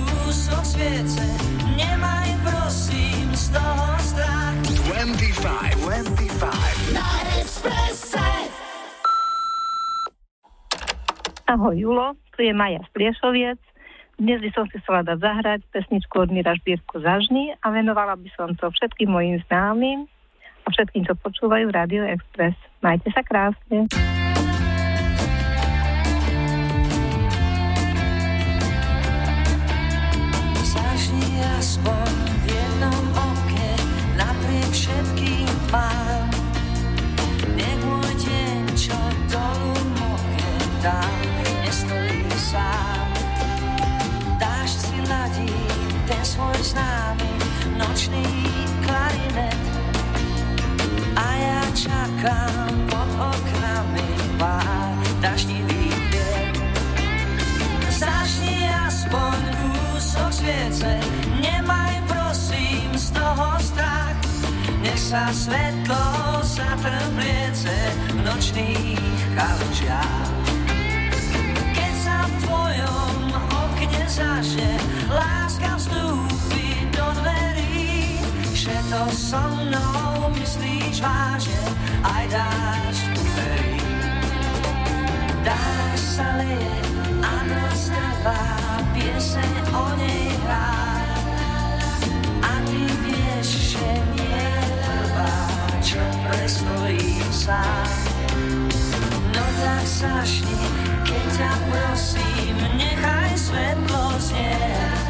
kúsok 0.49 0.65
sviece, 0.65 1.25
nemaj 1.77 2.29
prosím 2.41 3.29
z 3.37 3.53
toho 3.53 3.85
strach. 4.01 4.57
25, 4.89 5.77
25. 5.85 6.97
Na 6.97 7.09
Expresse. 7.37 8.29
Ahoj 11.53 11.77
Julo, 11.77 12.17
tu 12.33 12.49
je 12.49 12.57
Maja 12.57 12.81
z 12.81 12.89
Pliešoviec. 12.97 13.61
Dnes 14.17 14.41
by 14.41 14.51
som 14.57 14.65
si 14.73 14.81
chcela 14.81 15.05
dať 15.05 15.21
zahrať 15.21 15.61
pesničku 15.69 16.17
od 16.17 16.33
Mira 16.33 16.57
Žbírku 16.57 16.97
Zažny 16.97 17.53
a 17.61 17.69
venovala 17.69 18.17
by 18.17 18.33
som 18.33 18.57
to 18.57 18.73
všetkým 18.73 19.13
mojim 19.13 19.37
známym 19.53 20.09
a 20.65 20.69
všetkým, 20.73 21.05
čo 21.05 21.13
počúvajú 21.13 21.69
Radio 21.69 22.09
Express. 22.09 22.57
Majte 22.81 23.13
sa 23.13 23.21
krásne. 23.21 23.85
Aspoň 31.59 32.15
v 32.47 32.55
jednom 32.55 33.05
oke 33.19 33.71
napriek 34.15 34.71
všetkým 34.71 35.51
tmám. 35.67 36.31
Nech 37.59 37.81
môj 37.83 38.13
deň, 38.15 38.63
čo 38.79 38.95
dolu 39.27 39.75
moke, 39.99 40.51
tam 40.79 41.11
nestojí 41.67 42.31
sám. 42.39 43.11
Dáš 44.39 44.71
si 44.87 45.03
ladí 45.11 45.51
ten 46.07 46.23
svoj 46.23 46.59
známy 46.63 47.33
nočný 47.75 48.27
klarinet 48.87 49.63
a 51.19 51.27
ja 51.43 51.63
čakám 51.75 52.71
pod 52.87 53.11
oknami 53.35 54.11
pár 54.39 54.95
daždivý 55.19 55.91
deň. 55.91 56.55
Zažni 57.91 58.71
aspoň 58.71 59.39
kúsok 59.59 60.31
sviece, 60.31 61.03
z 63.09 63.11
toho 63.17 63.49
strach. 63.57 64.17
Nech 64.85 65.01
sa 65.01 65.33
svetlo 65.33 66.05
zatrbliece 66.45 67.73
v 68.13 68.21
nočných 68.21 69.17
kalužiach. 69.33 70.45
Keď 71.73 71.95
sa 72.05 72.29
v 72.29 72.33
tvojom 72.45 73.17
okne 73.49 74.05
zažne, 74.05 74.73
láska 75.09 75.81
vstúpi 75.81 76.85
do 76.93 77.07
dverí, 77.25 78.21
že 78.53 78.77
to 78.93 79.03
so 79.17 79.41
mnou 79.57 80.29
myslíš 80.37 81.01
vážne, 81.01 81.63
aj 82.05 82.25
dáš 82.29 82.97
verí. 83.41 83.81
Dáš 85.41 86.01
sa 86.21 86.29
leje 86.37 86.77
a 87.25 87.33
noc 87.49 87.81
trvá, 87.89 88.45
pieseň 88.93 89.53
o 89.73 89.85
nej 89.97 90.29
hrá. 90.45 90.78
Čo 95.89 96.05
prestojí 96.21 97.17
sám. 97.33 97.89
No 99.33 99.45
tak 99.65 99.85
zašni, 99.89 100.61
keď 101.01 101.25
ťa 101.33 101.53
prosím, 101.73 102.57
nechaj 102.77 103.33
svetlo 103.33 104.05
znieť. 104.21 105.09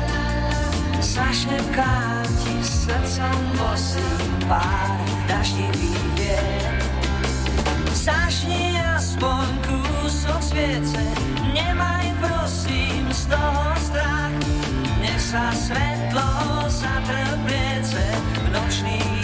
Zašepkám 1.03 2.23
ti 2.47 2.55
srdcom 2.63 3.39
bosým 3.59 4.31
pár 4.47 4.95
daždivý 5.27 5.99
vier. 6.15 6.71
Zašni 7.91 8.79
aspoň 8.79 9.51
kúsok 9.67 10.39
sviece, 10.47 11.03
nemaj 11.59 12.07
prosím 12.23 13.03
z 13.11 13.27
toho 13.27 13.67
strach. 13.83 14.35
Nech 15.03 15.19
sa 15.19 15.51
svetlo 15.51 16.71
zatrbliece 16.71 18.05
v 18.15 18.47
nočných 18.55 19.18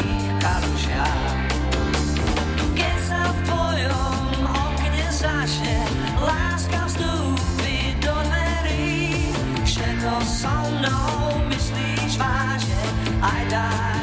so 10.85 10.91
mnou 10.91 11.49
myslíš 11.49 12.19
vážne, 12.19 12.83
aj 13.23 13.43
dáš 13.49 13.94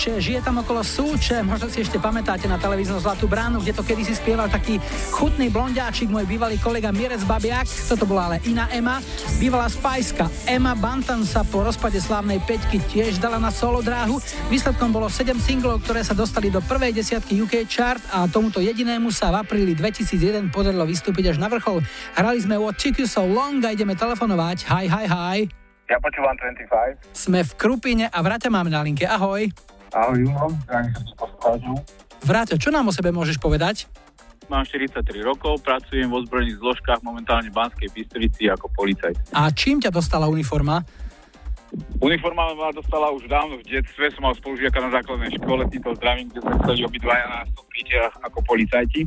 rúče, 0.00 0.16
žije 0.16 0.40
tam 0.40 0.64
okolo 0.64 0.80
Súče, 0.80 1.44
možno 1.44 1.68
si 1.68 1.84
ešte 1.84 2.00
pamätáte 2.00 2.48
na 2.48 2.56
televíznu 2.56 2.96
Zlatú 3.04 3.28
bránu, 3.28 3.60
kde 3.60 3.76
to 3.76 3.84
kedysi 3.84 4.16
spieval 4.16 4.48
taký 4.48 4.80
chutný 5.12 5.52
blondiáčik, 5.52 6.08
môj 6.08 6.24
bývalý 6.24 6.56
kolega 6.56 6.88
Mirec 6.88 7.20
Babiak, 7.28 7.68
toto 7.84 8.08
bola 8.08 8.32
ale 8.32 8.36
iná 8.48 8.64
Ema, 8.72 9.04
bývalá 9.36 9.68
spajska 9.68 10.24
Emma 10.48 10.72
Bantan 10.72 11.20
sa 11.28 11.44
po 11.44 11.60
rozpade 11.60 12.00
slávnej 12.00 12.40
peťky 12.48 12.80
tiež 12.88 13.20
dala 13.20 13.36
na 13.36 13.52
solo 13.52 13.84
dráhu, 13.84 14.16
výsledkom 14.48 14.88
bolo 14.88 15.12
7 15.12 15.36
singlov, 15.36 15.84
ktoré 15.84 16.00
sa 16.00 16.16
dostali 16.16 16.48
do 16.48 16.64
prvej 16.64 16.96
desiatky 16.96 17.36
UK 17.36 17.68
chart 17.68 18.00
a 18.08 18.24
tomuto 18.24 18.64
jedinému 18.64 19.12
sa 19.12 19.28
v 19.28 19.44
apríli 19.44 19.76
2001 19.76 20.48
podarilo 20.48 20.88
vystúpiť 20.88 21.36
až 21.36 21.44
na 21.44 21.52
vrchol. 21.52 21.84
Hrali 22.16 22.40
sme 22.40 22.56
What 22.56 22.80
Took 22.80 23.04
You 23.04 23.08
So 23.10 23.28
Long 23.28 23.60
a 23.68 23.76
ideme 23.76 23.92
telefonovať. 23.92 24.64
Hi, 24.64 24.88
hi, 24.88 25.04
hi. 25.04 25.38
Ja 25.92 26.00
počúvam 26.00 26.32
25. 26.40 27.04
Sme 27.12 27.44
v 27.44 27.52
Krupine 27.60 28.08
a 28.08 28.18
Vraťa 28.24 28.48
máme 28.48 28.72
na 28.72 28.80
linke. 28.80 29.04
Ahoj. 29.04 29.69
Ahoj, 29.90 30.22
Julo. 30.22 30.46
Zdravím 30.66 30.92
poslucháčov. 31.18 31.76
Čo 32.62 32.70
nám 32.70 32.86
o 32.86 32.92
sebe 32.94 33.10
môžeš 33.10 33.42
povedať? 33.42 33.90
Mám 34.46 34.66
43 34.66 35.06
rokov, 35.22 35.62
pracujem 35.62 36.10
v 36.10 36.14
ozbrojených 36.22 36.58
zložkách 36.58 37.06
momentálne 37.06 37.50
v 37.50 37.54
Banskej 37.54 37.90
Bystrici 37.94 38.50
ako 38.50 38.66
policajt. 38.74 39.34
A 39.34 39.46
čím 39.54 39.78
ťa 39.78 39.94
dostala 39.94 40.26
uniforma? 40.26 40.82
Uniforma 42.02 42.50
ma 42.58 42.74
dostala 42.74 43.14
už 43.14 43.30
dávno 43.30 43.62
v 43.62 43.64
detstve, 43.66 44.10
som 44.10 44.26
mal 44.26 44.34
spolužiaka 44.34 44.78
na 44.82 44.90
základnej 44.90 45.30
škole, 45.38 45.62
týmto 45.70 45.94
zdravím, 46.02 46.26
kde 46.34 46.42
sme 46.42 46.54
chceli 46.66 46.80
obidvaja 46.82 47.26
nastúpiť 47.30 47.86
ako 48.26 48.38
policajti. 48.42 49.02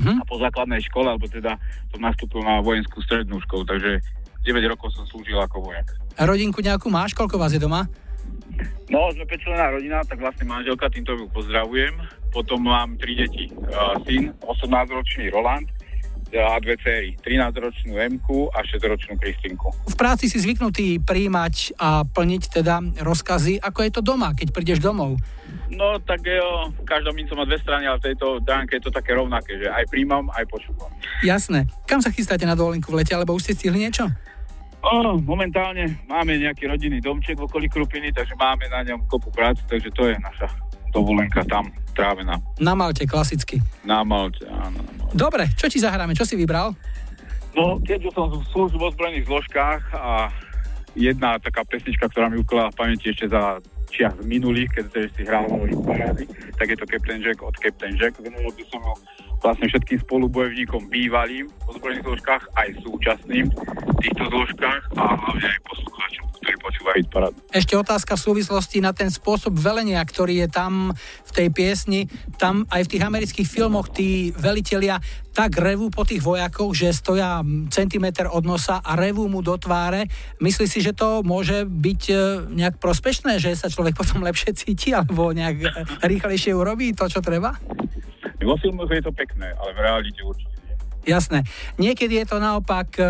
Mhm. 0.00 0.12
A 0.20 0.22
po 0.24 0.36
základnej 0.40 0.80
škole, 0.84 1.12
alebo 1.12 1.28
teda 1.28 1.60
som 1.92 2.00
nastúpil 2.00 2.40
na 2.40 2.64
vojenskú 2.64 3.00
strednú 3.04 3.36
školu, 3.44 3.68
takže 3.68 4.00
9 4.48 4.72
rokov 4.72 4.96
som 4.96 5.04
slúžil 5.12 5.36
ako 5.40 5.60
vojak. 5.60 5.92
Rodinku 6.16 6.64
nejakú 6.64 6.88
máš? 6.88 7.12
Koľko 7.12 7.36
vás 7.36 7.52
je 7.52 7.60
doma? 7.60 7.84
No, 8.86 9.10
sme 9.10 9.26
5 9.26 9.44
člená 9.44 9.66
rodina, 9.74 9.98
tak 10.06 10.22
vlastne 10.22 10.46
manželka, 10.46 10.86
týmto 10.86 11.18
ju 11.18 11.26
pozdravujem. 11.34 11.98
Potom 12.30 12.62
mám 12.62 12.94
tri 13.00 13.18
deti. 13.18 13.50
Uh, 13.50 13.98
syn, 14.06 14.30
18-ročný 14.46 15.32
Roland 15.34 15.66
a 16.34 16.58
dve 16.58 16.74
céry. 16.82 17.14
13-ročnú 17.22 17.94
Emku 18.02 18.50
a 18.50 18.66
6-ročnú 18.66 19.14
Kristinku. 19.14 19.70
V 19.86 19.94
práci 19.94 20.26
si 20.26 20.42
zvyknutý 20.42 20.98
príjmať 20.98 21.78
a 21.78 22.02
plniť 22.02 22.42
teda 22.50 22.82
rozkazy. 22.98 23.62
Ako 23.62 23.86
je 23.86 23.90
to 23.94 24.02
doma, 24.02 24.34
keď 24.34 24.50
prídeš 24.50 24.82
domov? 24.82 25.22
No, 25.70 25.98
tak 26.02 26.26
jo, 26.26 26.70
každá 26.86 27.10
minca 27.10 27.34
má 27.34 27.46
dve 27.46 27.58
strany, 27.62 27.86
ale 27.86 27.98
v 27.98 28.06
tejto 28.12 28.42
dánke 28.42 28.78
je 28.78 28.86
to 28.86 28.94
také 28.94 29.14
rovnaké, 29.14 29.58
že 29.58 29.66
aj 29.70 29.86
príjmam, 29.90 30.30
aj 30.34 30.46
počúvam. 30.50 30.90
Jasné. 31.22 31.66
Kam 31.86 32.02
sa 32.02 32.10
chystáte 32.10 32.46
na 32.46 32.58
dovolenku 32.58 32.90
v 32.90 33.02
lete, 33.02 33.14
alebo 33.14 33.34
už 33.34 33.50
ste 33.50 33.54
stihli 33.54 33.82
niečo? 33.82 34.10
O, 34.86 35.18
momentálne 35.18 35.98
máme 36.06 36.38
nejaký 36.38 36.70
rodinný 36.70 37.02
domček 37.02 37.34
v 37.34 37.50
okolí 37.50 37.66
Krupiny, 37.66 38.14
takže 38.14 38.38
máme 38.38 38.70
na 38.70 38.86
ňom 38.86 39.02
kopu 39.10 39.34
práce, 39.34 39.58
takže 39.66 39.90
to 39.90 40.06
je 40.06 40.14
naša 40.22 40.46
dovolenka 40.94 41.42
tam 41.50 41.66
trávená. 41.90 42.38
Na 42.62 42.78
Malte, 42.78 43.02
klasicky. 43.02 43.58
Na 43.82 44.06
Malte, 44.06 44.46
áno. 44.46 44.78
Dobre, 45.10 45.50
čo 45.58 45.66
ti 45.66 45.82
zahráme? 45.82 46.14
Čo 46.14 46.22
si 46.22 46.38
vybral? 46.38 46.70
No, 47.58 47.82
keďže 47.82 48.14
som 48.14 48.30
v 48.30 48.82
ozbrojených 48.84 49.26
zložkách 49.26 49.82
a 49.96 50.30
jedna 50.94 51.40
taká 51.42 51.66
pesnička, 51.66 52.06
ktorá 52.06 52.30
mi 52.30 52.38
ukladá 52.38 52.70
v 52.70 52.78
pamäti 52.78 53.10
ešte 53.10 53.26
za 53.26 53.58
čias 53.90 54.12
minulých, 54.22 54.70
keď 54.76 55.08
si 55.12 55.22
hral 55.24 55.48
parády, 55.82 56.28
tak 56.60 56.68
je 56.68 56.76
to 56.76 56.86
Captain 56.86 57.20
Jack 57.24 57.40
od 57.40 57.56
Captain 57.56 57.96
Jack. 57.96 58.16
Venoval 58.20 58.52
by 58.52 58.64
som 58.68 58.80
ho 58.84 58.94
vlastne 59.40 59.66
všetkým 59.68 59.98
spolubojovníkom 60.06 60.88
bývalým 60.88 61.46
v 61.48 61.64
ozbrojených 61.70 62.06
zložkách, 62.06 62.42
aj 62.56 62.68
súčasným 62.82 63.46
v 63.52 63.96
týchto 64.02 64.24
zložkách 64.32 64.82
a 64.96 65.02
hlavne 65.16 65.46
aj 65.46 65.60
poslucháčom, 65.66 66.26
ktorí 66.46 66.62
počúvajú 66.62 66.96
hit 67.02 67.10
parádu. 67.10 67.36
Ešte 67.50 67.74
otázka 67.74 68.14
v 68.14 68.22
súvislosti 68.22 68.78
na 68.78 68.94
ten 68.94 69.10
spôsob 69.10 69.58
velenia, 69.58 69.98
ktorý 69.98 70.46
je 70.46 70.48
tam 70.48 70.94
v 71.26 71.30
tej 71.34 71.48
piesni. 71.50 72.06
Tam 72.38 72.62
aj 72.70 72.86
v 72.86 72.90
tých 72.94 73.02
amerických 73.02 73.48
filmoch 73.50 73.90
tí 73.90 74.30
velitelia 74.30 75.02
tak 75.34 75.58
revú 75.58 75.90
po 75.90 76.06
tých 76.06 76.22
vojakoch, 76.22 76.72
že 76.72 76.94
stoja 76.94 77.42
centimeter 77.68 78.30
od 78.30 78.46
nosa 78.46 78.78
a 78.78 78.94
revú 78.94 79.26
mu 79.26 79.42
do 79.42 79.58
tváre. 79.58 80.06
Myslíš 80.38 80.70
si, 80.70 80.80
že 80.86 80.94
to 80.94 81.26
môže 81.26 81.66
byť 81.66 82.02
e, 82.08 82.16
nejak 82.56 82.78
prospešné, 82.78 83.42
že 83.42 83.58
sa 83.58 83.66
človek 83.66 83.92
potom 84.00 84.22
lepšie 84.22 84.54
cíti 84.54 84.94
alebo 84.94 85.34
nejak 85.34 85.66
rýchlejšie 86.06 86.54
urobí 86.54 86.94
to, 86.94 87.10
čo 87.10 87.18
treba? 87.18 87.58
Vo 88.38 88.54
filmoch 88.62 88.88
je 88.88 89.02
to 89.02 89.10
pekné, 89.10 89.50
ale 89.58 89.74
v 89.74 89.80
realite 89.82 90.22
určite 90.22 90.54
nie. 90.62 90.74
Jasné. 91.10 91.42
Niekedy 91.82 92.22
je 92.22 92.26
to 92.30 92.38
naopak 92.38 92.94
e, 92.96 93.04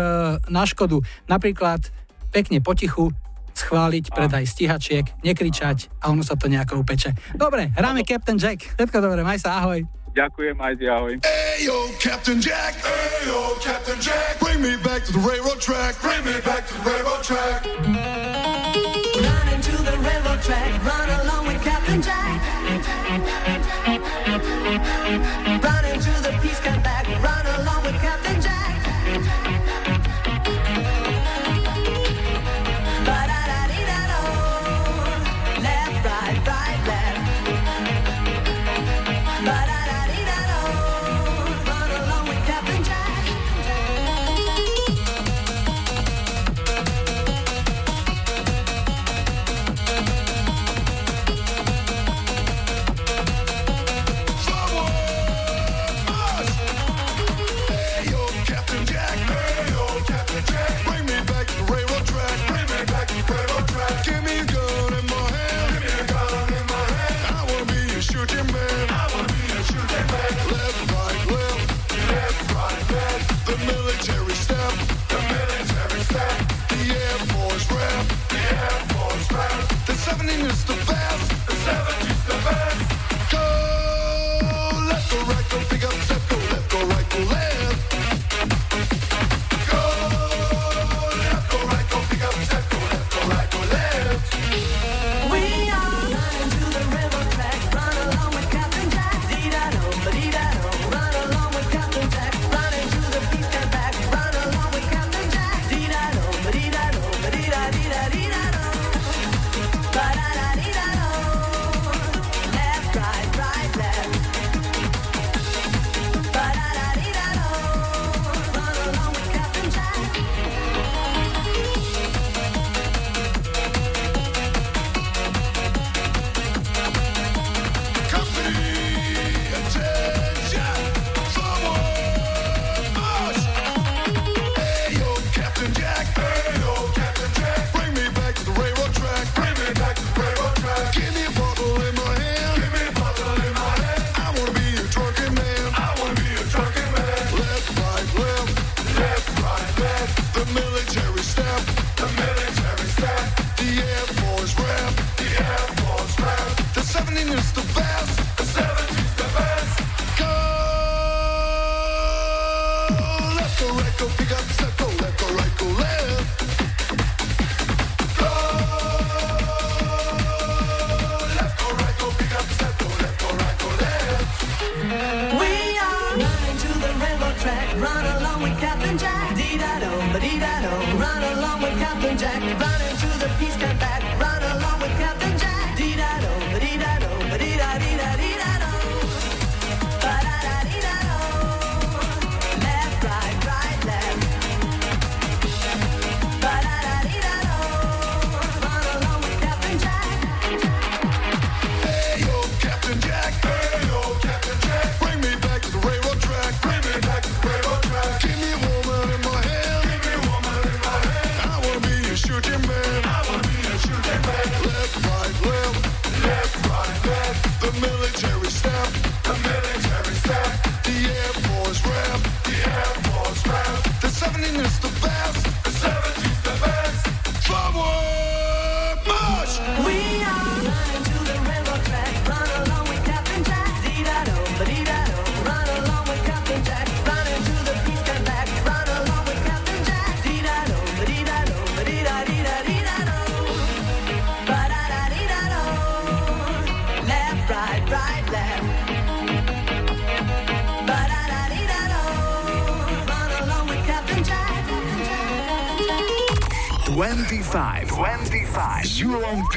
na 0.49 0.65
škodu. 0.65 0.99
Napríklad 1.29 1.85
pekne 2.33 2.59
potichu 2.59 3.15
schváliť 3.57 4.13
predaj 4.13 4.45
stíhačiek, 4.45 5.05
nekričať 5.25 5.89
a 6.05 6.13
ono 6.13 6.21
sa 6.21 6.37
to 6.37 6.45
nejako 6.45 6.85
upeče. 6.85 7.13
Dobre, 7.33 7.73
hráme 7.73 8.05
Captain 8.05 8.37
Jack. 8.37 8.77
Všetko 8.77 9.01
dobre, 9.01 9.25
maj 9.25 9.41
sa, 9.41 9.57
ahoj. 9.59 9.81
Ďakujem, 10.17 10.57
aj 10.57 10.73
ahoj. 10.81 11.13
Hey 11.21 11.69
yo, 11.69 11.77
Captain 12.01 12.41
Jack. 12.41 12.73
Hey 12.81 13.29
yo, 13.29 13.53
Captain 13.61 14.01
Jack. 14.01 14.41
Bring 14.41 14.65
me 14.65 14.73
back 14.81 15.05
to 15.05 15.13
the 15.13 15.21
railroad 15.21 15.61
track. 15.61 15.93
Bring 16.01 16.25
me 16.25 16.41
back 16.41 16.65
to 16.65 16.73
the 16.73 16.83
railroad 16.89 17.21
track. 17.21 17.61
Run 19.17 19.47
into 19.53 19.77
the 19.77 19.93
railroad 20.01 20.41
track, 20.41 20.69
run 20.81 21.09
along 21.21 21.43
with 21.45 21.61
Captain 21.61 22.01
Jack. 22.01 22.37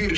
Julom 0.01 0.17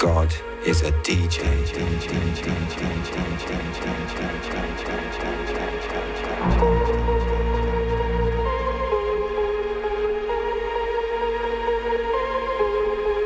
God 0.00 0.34
is 0.64 0.80
a 0.80 0.92
DJ. 1.02 1.44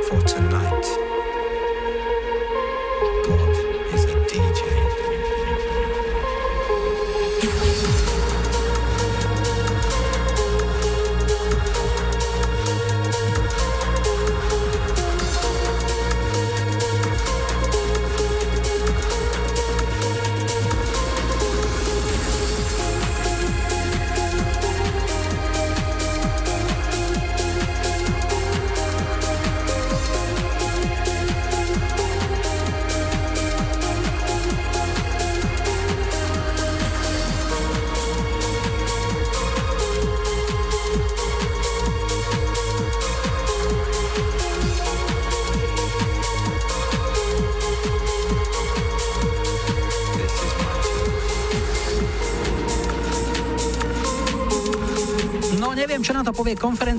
For 0.03 0.21
tonight, 0.27 0.74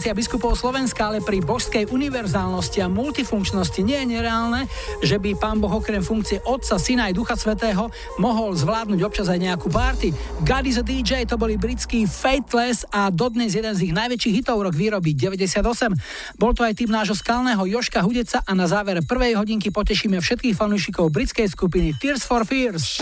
konferencia 0.05 0.37
biskupov 0.37 0.53
Slovenska, 0.53 1.09
ale 1.09 1.17
pri 1.17 1.41
božskej 1.41 1.89
univerzálnosti 1.89 2.77
a 2.77 2.85
multifunkčnosti 2.85 3.81
nie 3.81 3.97
je 4.05 4.07
nereálne, 4.13 4.69
že 5.01 5.17
by 5.17 5.33
pán 5.33 5.57
Boh 5.57 5.81
okrem 5.81 6.05
funkcie 6.05 6.37
Otca, 6.45 6.77
Syna 6.77 7.09
aj 7.09 7.17
Ducha 7.17 7.33
Svetého 7.33 7.89
mohol 8.21 8.53
zvládnuť 8.53 9.01
občas 9.01 9.33
aj 9.33 9.41
nejakú 9.41 9.73
party. 9.73 10.13
God 10.45 10.69
is 10.69 10.77
a 10.77 10.85
DJ 10.85 11.25
to 11.25 11.41
boli 11.41 11.57
britský 11.57 12.05
Faithless 12.05 12.85
a 12.93 13.09
dodnes 13.09 13.57
jeden 13.57 13.73
z 13.73 13.89
ich 13.89 13.97
najväčších 13.97 14.45
hitov 14.45 14.61
rok 14.61 14.77
výroby 14.77 15.17
98. 15.17 16.37
Bol 16.37 16.53
to 16.53 16.61
aj 16.61 16.77
tým 16.77 16.93
nášho 16.93 17.17
skalného 17.17 17.65
Joška 17.65 18.05
Hudeca 18.05 18.45
a 18.45 18.51
na 18.53 18.69
záver 18.69 19.01
prvej 19.01 19.41
hodinky 19.41 19.73
potešíme 19.73 20.21
všetkých 20.21 20.53
fanúšikov 20.53 21.09
britskej 21.09 21.49
skupiny 21.49 21.97
Tears 21.97 22.21
for 22.21 22.45
Fears. 22.45 23.01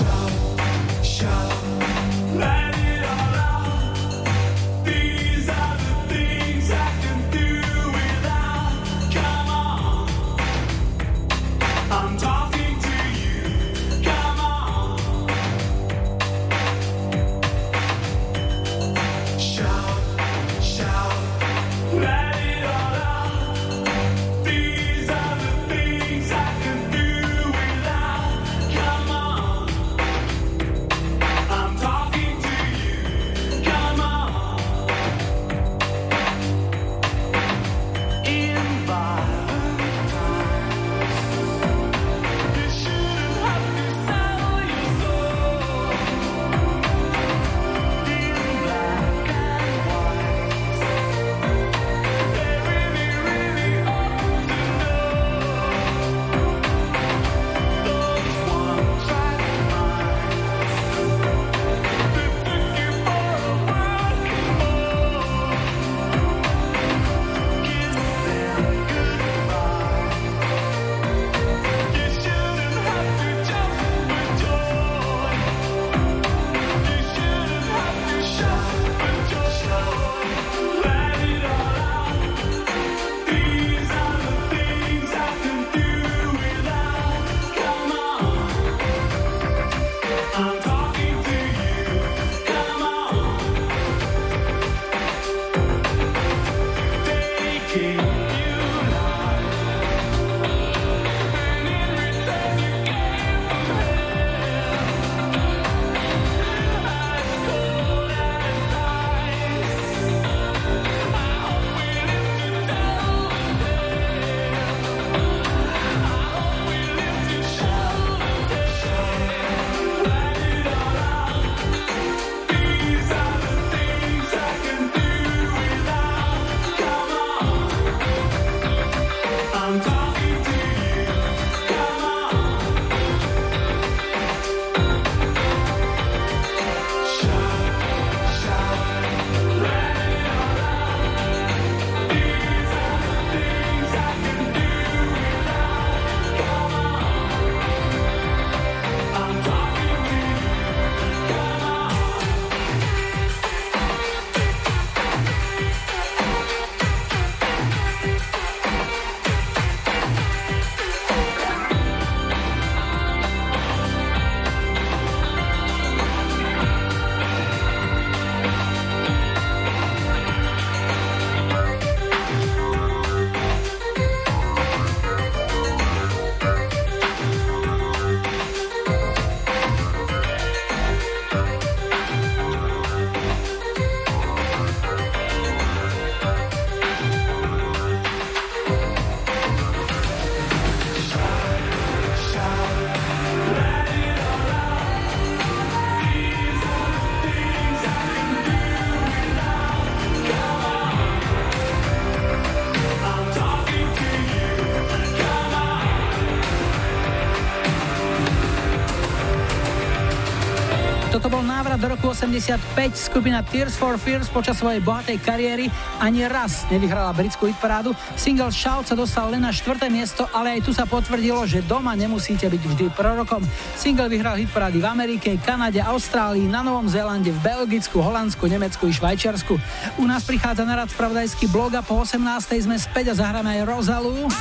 Do 211.83 211.91
roku 211.91 212.15
85 212.15 212.63
skupina 212.95 213.43
Tears 213.43 213.75
for 213.75 213.99
Fears 213.99 214.31
počas 214.31 214.55
svojej 214.55 214.79
bohatej 214.79 215.19
kariéry 215.19 215.67
ani 215.99 216.23
raz 216.31 216.63
nevyhrala 216.71 217.11
britskú 217.11 217.51
hitparádu. 217.51 217.91
Single 218.15 218.55
Shout 218.55 218.87
sa 218.87 218.95
dostal 218.95 219.27
len 219.27 219.43
na 219.43 219.51
štvrté 219.51 219.91
miesto, 219.91 220.23
ale 220.31 220.55
aj 220.55 220.63
tu 220.63 220.71
sa 220.71 220.87
potvrdilo, 220.87 221.43
že 221.43 221.59
doma 221.59 221.91
nemusíte 221.91 222.47
byť 222.47 222.63
vždy 222.63 222.85
prorokom. 222.95 223.43
Single 223.75 224.07
vyhral 224.07 224.39
hitparády 224.39 224.79
v 224.79 224.87
Amerike, 224.87 225.35
Kanade, 225.43 225.83
Austrálii, 225.83 226.47
na 226.47 226.63
Novom 226.63 226.87
Zélande, 226.87 227.35
v 227.35 227.43
Belgicku, 227.43 227.99
Holandsku, 227.99 228.47
Nemecku 228.47 228.87
i 228.87 228.95
Švajčiarsku. 228.95 229.59
U 229.99 230.07
nás 230.07 230.23
prichádza 230.23 230.63
na 230.63 230.79
rad 230.79 230.87
spravodajský 230.87 231.51
blog 231.51 231.75
a 231.75 231.83
po 231.83 231.99
18. 231.99 232.63
sme 232.63 232.79
späť 232.79 233.11
a 233.11 233.19
zahráme 233.19 233.59
aj 233.59 233.67
Rosalu. 233.67 234.31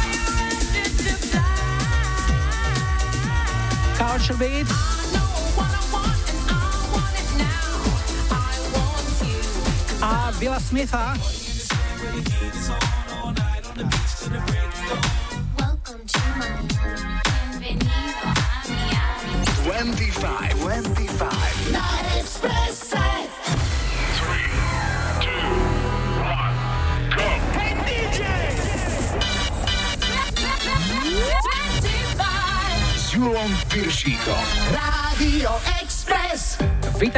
Culture 3.98 4.38
Beat. 4.38 4.91
Smitha. 10.60 11.14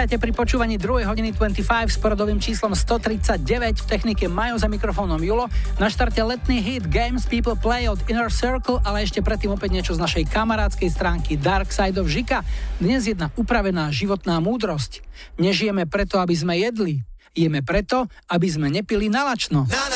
Vítajte 0.04 0.20
pri 0.20 0.36
počúvaní 0.36 0.76
2. 0.76 1.08
hodiny 1.08 1.32
25 1.32 1.64
s 1.88 1.96
poradovým 1.96 2.36
číslom 2.36 2.76
139 2.76 3.40
v 3.80 3.84
technike 3.88 4.28
Majo 4.28 4.60
za 4.60 4.68
mikrofónom 4.68 5.16
Julo. 5.16 5.48
Na 5.80 5.88
štarte 5.88 6.20
letný 6.20 6.60
hit 6.60 6.84
Games 6.92 7.24
People 7.24 7.56
Play 7.56 7.88
od 7.88 7.96
Inner 8.12 8.28
Circle, 8.28 8.84
ale 8.84 9.08
ešte 9.08 9.24
predtým 9.24 9.56
opäť 9.56 9.72
niečo 9.72 9.96
z 9.96 10.04
našej 10.04 10.28
kamarádskej 10.28 10.92
stránky 10.92 11.40
Dark 11.40 11.72
Side 11.72 11.96
of 11.96 12.12
Žika. 12.12 12.44
Dnes 12.84 13.08
jedna 13.08 13.32
upravená 13.32 13.88
životná 13.88 14.44
múdrosť. 14.44 15.00
Nežijeme 15.40 15.88
preto, 15.88 16.20
aby 16.20 16.36
sme 16.36 16.60
jedli. 16.60 17.00
Jeme 17.32 17.64
preto, 17.64 18.04
aby 18.28 18.44
sme 18.52 18.68
nepili 18.68 19.08
nalačno. 19.08 19.64
Every 19.72 19.93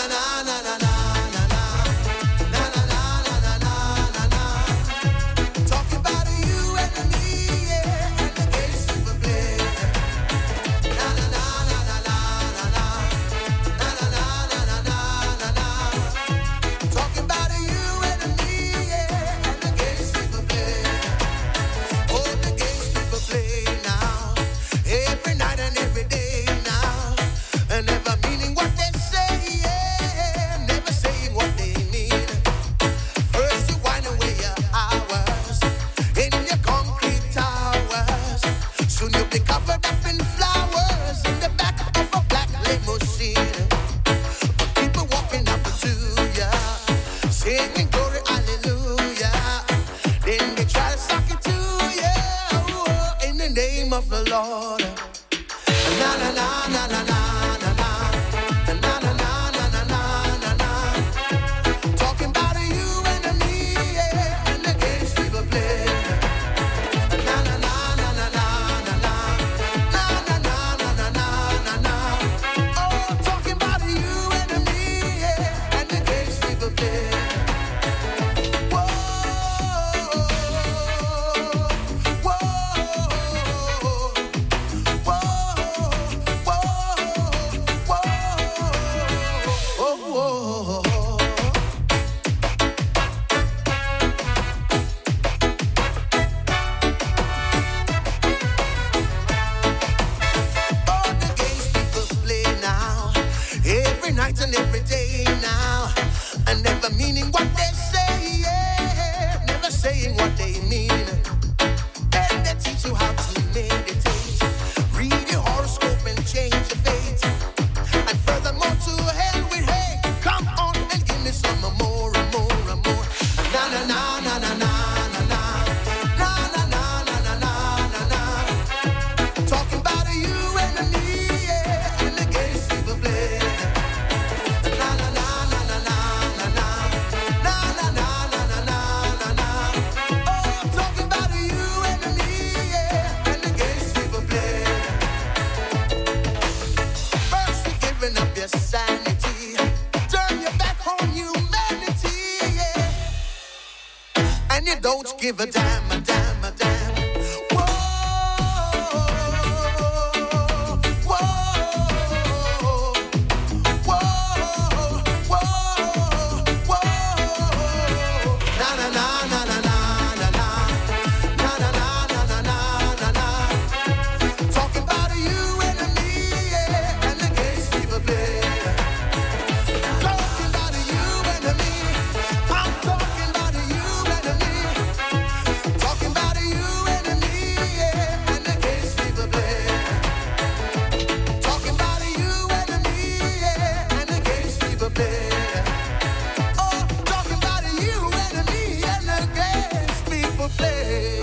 play. 200.58 201.22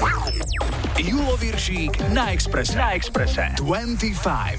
Julo 0.98 1.38
Viršík 1.38 2.10
na 2.10 2.32
Exprese. 2.32 2.76
Na 2.76 2.96
Exprese. 2.96 3.46
25. 3.62 4.58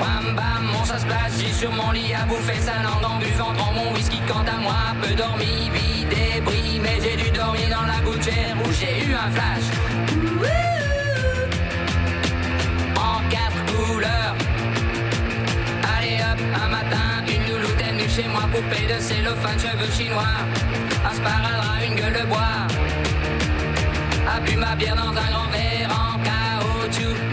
Bam, 0.00 0.34
bam, 0.34 0.70
on 0.80 0.84
ça 0.84 0.98
se 0.98 1.04
blase, 1.04 1.34
j'y 1.38 1.52
sur 1.52 1.72
mon 1.72 1.90
lit 1.92 2.14
à 2.14 2.24
bouffer 2.24 2.60
sa 2.60 2.82
langue 2.82 3.04
en 3.04 3.18
buvant 3.18 3.52
dans 3.52 3.72
mon 3.72 3.92
whisky. 3.94 4.20
Quant 4.26 4.46
à 4.46 4.58
moi, 4.60 4.94
peu 5.02 5.14
dormi, 5.14 5.70
vie 5.74 6.06
débris, 6.06 6.80
mais 6.80 6.98
j'ai 7.02 7.16
dû 7.16 7.30
dormir 7.30 7.68
dans 7.70 7.86
la 7.86 8.00
gouttière 8.00 8.56
où 8.64 8.72
j'ai 8.72 9.04
eu 9.06 9.14
un 9.14 9.30
flash. 9.30 10.77
Chez 18.18 18.28
moi, 18.28 18.42
poupée 18.52 18.86
de 18.92 19.00
cellophane, 19.00 19.58
cheveux 19.58 19.92
chinois. 19.92 20.38
Un 21.04 21.14
sparadrap, 21.14 21.84
une 21.86 21.94
gueule 21.94 22.20
de 22.20 22.26
bois. 22.26 22.66
A 24.34 24.40
bu 24.40 24.56
ma 24.56 24.74
bière 24.74 24.96
dans 24.96 25.10
un 25.10 25.30
grand 25.32 25.48
verre 25.50 25.90
en 25.90 26.18
caoutchouc. 26.26 27.27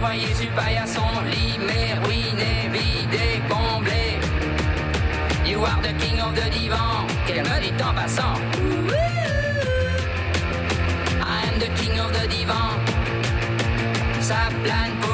S'envoyer 0.00 0.34
sur 0.34 0.50
paillasson. 0.50 1.02
Limé, 1.30 1.94
ruiné, 2.02 2.68
vidé, 2.72 3.42
comblé. 3.48 4.18
You 5.46 5.64
are 5.64 5.80
the 5.82 5.92
king 6.02 6.20
of 6.20 6.34
the 6.34 6.48
divan, 6.50 7.06
qu'elle 7.26 7.42
me 7.42 7.60
dit 7.60 7.82
en 7.82 7.94
passant. 7.94 8.36
I 11.20 11.42
am 11.48 11.58
the 11.58 11.70
king 11.80 11.98
of 12.00 12.12
the 12.12 12.26
divan. 12.28 12.78
Ça 14.20 14.48
plane 14.62 14.94
pour 15.00 15.09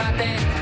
I 0.00 0.12
did. 0.16 0.55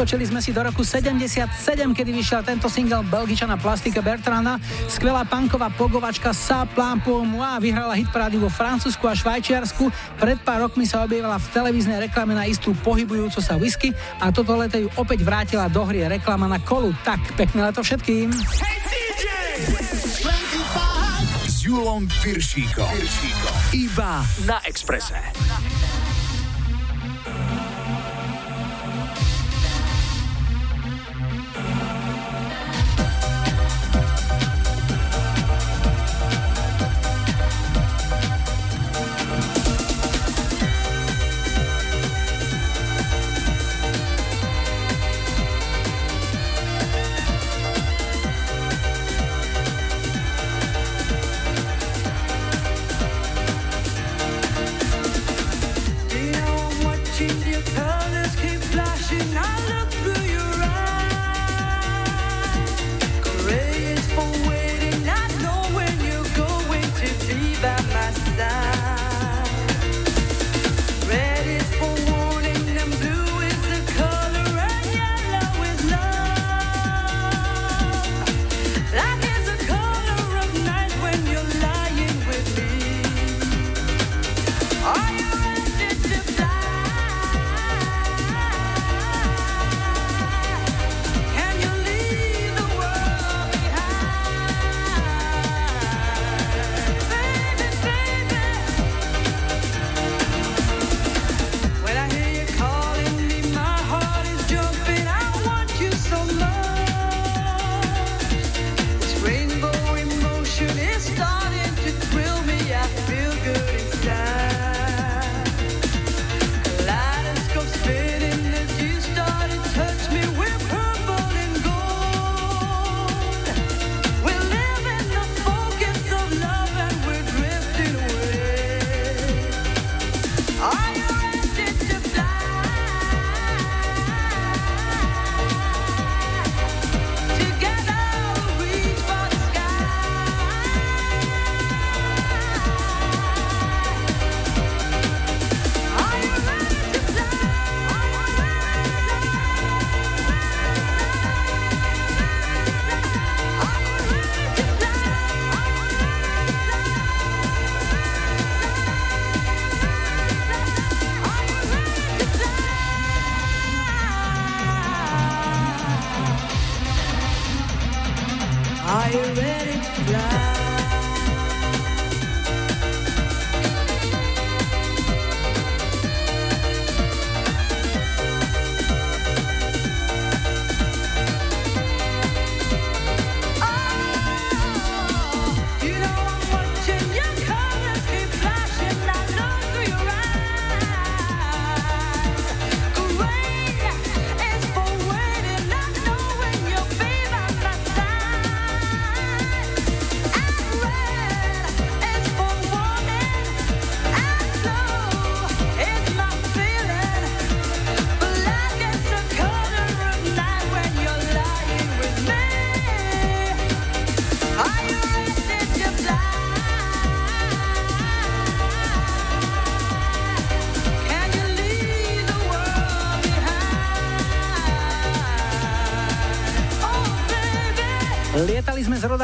Odskočili 0.00 0.32
sme 0.32 0.40
si 0.40 0.56
do 0.56 0.64
roku 0.64 0.80
77, 0.80 1.60
kedy 1.92 2.08
vyšiel 2.08 2.40
tento 2.40 2.72
single 2.72 3.04
Belgičana 3.04 3.60
Plastika 3.60 4.00
Bertrana. 4.00 4.56
Skvelá 4.88 5.28
punková 5.28 5.68
pogovačka 5.68 6.32
Sa 6.32 6.64
Plan 6.64 7.04
pour 7.04 7.20
moi 7.20 7.60
vyhrala 7.60 7.92
hit 7.92 8.08
parády 8.08 8.40
vo 8.40 8.48
Francúzsku 8.48 9.04
a 9.04 9.12
Švajčiarsku. 9.12 9.92
Pred 10.16 10.40
pár 10.40 10.64
rokmi 10.64 10.88
sa 10.88 11.04
objavila 11.04 11.36
v 11.36 11.44
televíznej 11.52 12.08
reklame 12.08 12.32
na 12.32 12.48
istú 12.48 12.72
pohybujúcu 12.80 13.44
sa 13.44 13.60
whisky 13.60 13.92
a 14.24 14.32
toto 14.32 14.56
leto 14.56 14.80
ju 14.80 14.88
opäť 14.96 15.20
vrátila 15.20 15.68
do 15.68 15.84
hry 15.84 16.08
reklama 16.08 16.48
na 16.48 16.56
kolu. 16.64 16.96
Tak, 17.04 17.36
pekné 17.36 17.68
leto 17.68 17.84
všetkým. 17.84 18.32
S 21.44 21.56
Julom 21.60 22.08
Piršíkom. 22.24 22.96
Iba 23.76 24.24
na 24.48 24.64
Exprese. 24.64 25.20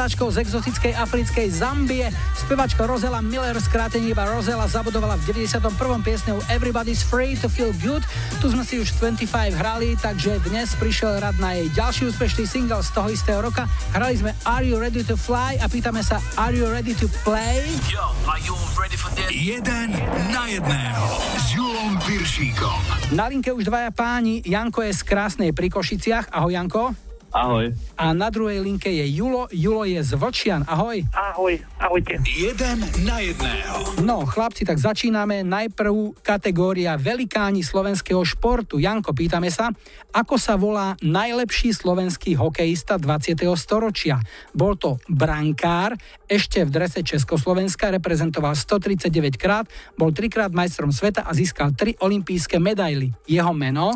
S 0.07 0.15
rodáčkou 0.15 0.31
z 0.31 0.39
exotickej 0.39 0.93
africkej 0.95 1.47
Zambie. 1.51 2.07
Spevačka 2.39 2.87
Rozela 2.87 3.19
Miller, 3.19 3.59
skrátenie 3.59 4.15
iba 4.15 4.23
Rozela, 4.23 4.63
zabudovala 4.63 5.19
v 5.19 5.35
91. 5.35 5.67
piesňou 5.99 6.39
Everybody's 6.47 7.03
Free 7.03 7.35
to 7.35 7.51
Feel 7.51 7.75
Good. 7.83 8.07
Tu 8.39 8.47
sme 8.47 8.63
si 8.63 8.79
už 8.79 8.95
25 9.03 9.59
hrali, 9.59 9.99
takže 9.99 10.39
dnes 10.47 10.71
prišiel 10.79 11.19
rad 11.19 11.35
na 11.43 11.59
jej 11.59 11.67
ďalší 11.75 12.07
úspešný 12.07 12.47
single 12.47 12.79
z 12.79 12.89
toho 12.95 13.11
istého 13.11 13.43
roka. 13.43 13.67
Hrali 13.91 14.15
sme 14.15 14.31
Are 14.47 14.63
You 14.63 14.79
Ready 14.79 15.03
to 15.11 15.19
Fly 15.19 15.59
a 15.59 15.67
pýtame 15.67 15.99
sa 15.99 16.23
Are 16.39 16.55
You 16.55 16.71
Ready 16.71 16.95
to 17.03 17.11
Play? 17.27 17.67
Yo, 17.91 18.07
are 18.31 18.39
you 18.39 18.55
ready 18.79 18.95
for 18.95 19.11
this? 19.11 19.27
Jeden 19.35 19.91
na 20.31 20.47
jedného 20.47 21.03
s 21.35 21.51
Julom 21.51 21.99
Piršíkom. 22.07 23.11
Na 23.11 23.27
linke 23.27 23.51
už 23.51 23.67
dvaja 23.67 23.91
páni, 23.91 24.39
Janko 24.47 24.87
je 24.87 24.95
z 24.95 25.03
Krásnej 25.03 25.51
pri 25.51 25.67
Košiciach. 25.67 26.31
Ahoj 26.31 26.55
Janko. 26.55 27.06
Ahoj. 27.37 27.69
A 28.01 28.17
na 28.17 28.33
druhej 28.33 28.57
linke 28.65 28.89
je 28.89 29.05
Julo. 29.13 29.45
Julo 29.53 29.85
je 29.85 30.01
z 30.01 30.17
Vlčian. 30.17 30.65
Ahoj. 30.65 31.05
Ahoj, 31.13 31.61
ahojte. 31.77 32.17
Jeden 32.25 32.81
na 33.05 33.21
jedného. 33.21 34.01
No, 34.01 34.25
chlapci, 34.25 34.65
tak 34.65 34.81
začíname. 34.81 35.45
Najprv 35.45 36.17
kategória 36.25 36.97
velikáni 36.97 37.61
slovenského 37.61 38.25
športu. 38.25 38.81
Janko, 38.81 39.13
pýtame 39.13 39.53
sa, 39.53 39.69
ako 40.09 40.33
sa 40.41 40.57
volá 40.57 40.97
najlepší 41.05 41.77
slovenský 41.77 42.33
hokejista 42.33 42.97
20. 42.97 43.37
storočia. 43.53 44.17
Bol 44.57 44.73
to 44.73 44.97
brankár, 45.05 45.93
ešte 46.25 46.65
v 46.65 46.73
drese 46.73 47.05
Československa, 47.05 47.93
reprezentoval 47.93 48.57
139 48.57 49.37
krát, 49.37 49.69
bol 49.93 50.09
trikrát 50.09 50.49
majstrom 50.49 50.89
sveta 50.89 51.21
a 51.21 51.37
získal 51.37 51.77
tri 51.77 51.93
olympijské 52.01 52.57
medaily. 52.57 53.13
Jeho 53.29 53.53
meno? 53.53 53.93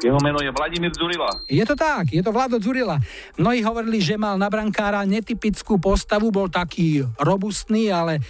Jeho 0.00 0.16
meno 0.24 0.40
je 0.40 0.48
Vladimír 0.48 0.96
Zurila. 0.96 1.28
Je 1.44 1.60
to 1.68 1.76
tak, 1.76 2.08
je 2.08 2.24
to 2.24 2.32
Vlado 2.32 2.56
Dzurila. 2.56 2.96
Mnohí 3.36 3.60
hovorili, 3.60 4.00
že 4.00 4.16
mal 4.16 4.40
na 4.40 4.48
brankára 4.48 5.04
netypickú 5.04 5.76
postavu, 5.76 6.32
bol 6.32 6.48
taký 6.48 7.04
robustný, 7.20 7.92
ale 7.92 8.16
e, 8.16 8.20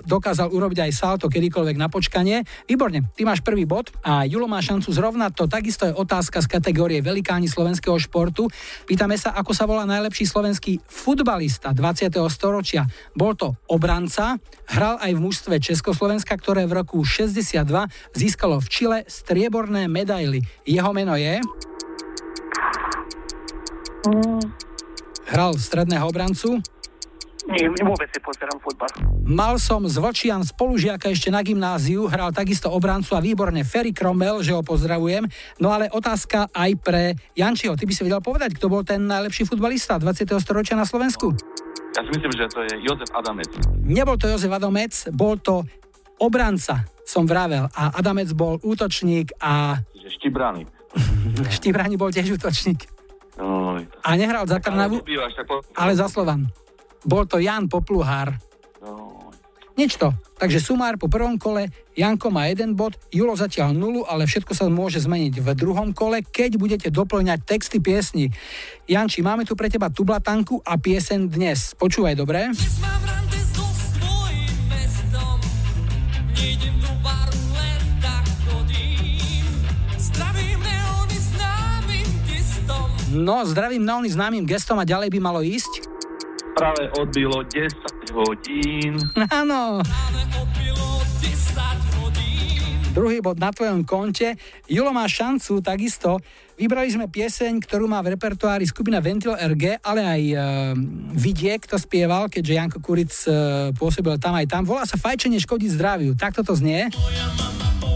dokázal 0.00 0.48
urobiť 0.48 0.88
aj 0.88 0.92
salto 0.96 1.28
kedykoľvek 1.28 1.76
na 1.76 1.92
počkanie. 1.92 2.48
Výborne, 2.64 3.12
ty 3.12 3.28
máš 3.28 3.44
prvý 3.44 3.68
bod 3.68 3.92
a 4.00 4.24
Julo 4.24 4.48
má 4.48 4.64
šancu 4.64 4.88
zrovnať 4.96 5.32
to. 5.36 5.44
Takisto 5.44 5.84
je 5.84 5.92
otázka 5.92 6.40
z 6.40 6.48
kategórie 6.48 7.04
velikáni 7.04 7.52
slovenského 7.52 8.00
športu. 8.00 8.48
Pýtame 8.88 9.20
sa, 9.20 9.36
ako 9.36 9.52
sa 9.52 9.68
volá 9.68 9.84
najlepší 9.84 10.24
slovenský 10.24 10.80
futbalista 10.88 11.76
20. 11.76 12.16
storočia. 12.32 12.88
Bol 13.12 13.36
to 13.36 13.52
obranca, 13.68 14.40
hral 14.72 14.96
aj 15.04 15.12
v 15.12 15.20
mužstve 15.20 15.54
Československa, 15.60 16.32
ktoré 16.32 16.64
v 16.64 16.80
roku 16.80 17.04
62 17.04 17.60
získalo 18.16 18.56
v 18.56 18.66
Čile 18.72 18.98
strieborné 19.04 19.84
medaily. 19.84 20.40
Jeho 20.64 20.93
meno 20.94 21.18
je? 21.18 21.42
Hral 25.34 25.58
stredného 25.58 26.06
obrancu. 26.06 26.62
Nie, 27.44 27.68
vôbec 27.68 28.08
si 28.08 28.20
pozerám 28.24 28.56
futbal. 28.56 28.88
Mal 29.28 29.60
som 29.60 29.84
z 29.84 30.00
Vlčian 30.00 30.40
spolužiaka 30.40 31.12
ešte 31.12 31.28
na 31.28 31.44
gymnáziu, 31.44 32.08
hral 32.08 32.32
takisto 32.32 32.72
obrancu 32.72 33.12
a 33.12 33.20
výborne 33.20 33.60
Ferry 33.68 33.92
Cromwell, 33.92 34.40
že 34.40 34.56
ho 34.56 34.64
pozdravujem. 34.64 35.28
No 35.60 35.68
ale 35.68 35.92
otázka 35.92 36.48
aj 36.48 36.70
pre 36.80 37.12
Jančiho. 37.36 37.76
Ty 37.76 37.84
by 37.84 37.92
si 37.92 38.00
vedel 38.00 38.24
povedať, 38.24 38.56
kto 38.56 38.72
bol 38.72 38.80
ten 38.80 39.04
najlepší 39.04 39.44
futbalista 39.44 40.00
20. 40.00 40.24
storočia 40.40 40.72
na 40.72 40.88
Slovensku? 40.88 41.36
Ja 41.92 42.00
si 42.00 42.10
myslím, 42.16 42.32
že 42.32 42.48
to 42.48 42.64
je 42.64 42.74
Jozef 42.80 43.12
Adamec. 43.12 43.52
Nebol 43.84 44.16
to 44.16 44.24
Jozef 44.24 44.48
Adamec, 44.48 44.92
bol 45.12 45.36
to 45.36 45.68
obranca, 46.16 46.88
som 47.04 47.28
vravel. 47.28 47.68
A 47.76 47.92
Adamec 48.00 48.32
bol 48.32 48.56
útočník 48.64 49.36
a 49.36 49.84
Že 49.92 50.08
Štibrany. 50.16 50.64
Štibrani 51.58 51.98
bol 51.98 52.14
tiež 52.14 52.34
útočník. 52.38 52.86
Oj. 53.40 53.82
A 54.06 54.08
nehral 54.14 54.46
za 54.46 54.62
Trnavu, 54.62 55.02
ale 55.74 55.92
za 55.98 56.06
Slovan. 56.06 56.46
Bol 57.02 57.26
to 57.26 57.42
Jan 57.42 57.66
Popluhár. 57.66 58.34
Nič 59.74 59.98
to. 59.98 60.14
Takže 60.38 60.62
sumár 60.62 60.94
po 60.94 61.10
prvom 61.10 61.34
kole, 61.34 61.66
Janko 61.98 62.30
má 62.30 62.46
jeden 62.46 62.78
bod, 62.78 62.94
Julo 63.10 63.34
zatiaľ 63.34 63.74
nulu, 63.74 64.06
ale 64.06 64.22
všetko 64.22 64.54
sa 64.54 64.70
môže 64.70 65.02
zmeniť 65.02 65.42
v 65.42 65.48
druhom 65.58 65.90
kole, 65.90 66.22
keď 66.22 66.58
budete 66.58 66.88
doplňať 66.94 67.42
texty 67.42 67.82
piesni. 67.82 68.30
Janči, 68.86 69.18
máme 69.22 69.42
tu 69.42 69.58
pre 69.58 69.66
teba 69.66 69.90
tublatanku 69.90 70.62
a 70.62 70.78
piesen 70.78 71.26
dnes. 71.26 71.74
Počúvaj, 71.74 72.14
dobre? 72.14 72.54
Nejdem 76.34 76.74
do 76.78 76.78
baru, 76.78 76.83
No, 83.14 83.46
zdravím 83.46 83.86
neóny 83.86 84.10
známym 84.10 84.42
gestom 84.42 84.74
a 84.82 84.84
ďalej 84.84 85.14
by 85.14 85.18
malo 85.22 85.38
ísť. 85.38 85.86
Práve 86.58 86.90
odbilo 86.98 87.46
10 87.46 88.10
hodín. 88.10 88.98
Áno. 89.30 89.78
Odbilo 90.34 90.98
10 91.22 92.02
hodín. 92.02 92.66
Druhý 92.90 93.22
bod 93.22 93.38
na 93.38 93.54
tvojom 93.54 93.86
konte. 93.86 94.34
Julo 94.66 94.90
má 94.90 95.06
šancu 95.06 95.62
takisto. 95.62 96.18
Vybrali 96.58 96.90
sme 96.90 97.06
pieseň, 97.06 97.62
ktorú 97.62 97.86
má 97.86 98.02
v 98.02 98.18
repertoári 98.18 98.66
skupina 98.66 98.98
Ventil 98.98 99.38
RG, 99.38 99.78
ale 99.82 100.00
aj 100.02 100.22
e, 100.22 100.36
Vidiek 101.14 101.62
to 101.70 101.78
spieval, 101.78 102.26
keďže 102.26 102.54
Janko 102.58 102.78
Kuric 102.82 103.14
e, 103.30 103.30
pôsobil 103.78 104.18
tam 104.18 104.34
aj 104.34 104.46
tam. 104.50 104.66
Volá 104.66 104.82
sa 104.86 104.98
Fajčenie 104.98 105.38
škodí 105.38 105.70
zdraviu. 105.70 106.18
Takto 106.18 106.42
to 106.42 106.58
znie. 106.58 106.90
Aby 106.90 107.93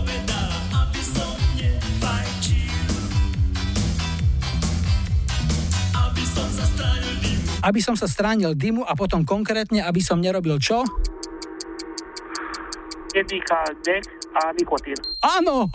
Aby 7.59 7.83
som 7.83 7.99
sa 7.99 8.07
stránil 8.07 8.55
dymu 8.55 8.87
a 8.87 8.95
potom 8.95 9.27
konkrétne, 9.27 9.83
aby 9.83 9.99
som 9.99 10.23
nerobil 10.23 10.63
čo? 10.63 10.87
Nedýcha 13.17 13.61
dek 13.83 14.05
a 14.39 14.55
nikotín. 14.55 14.99
Áno! 15.25 15.67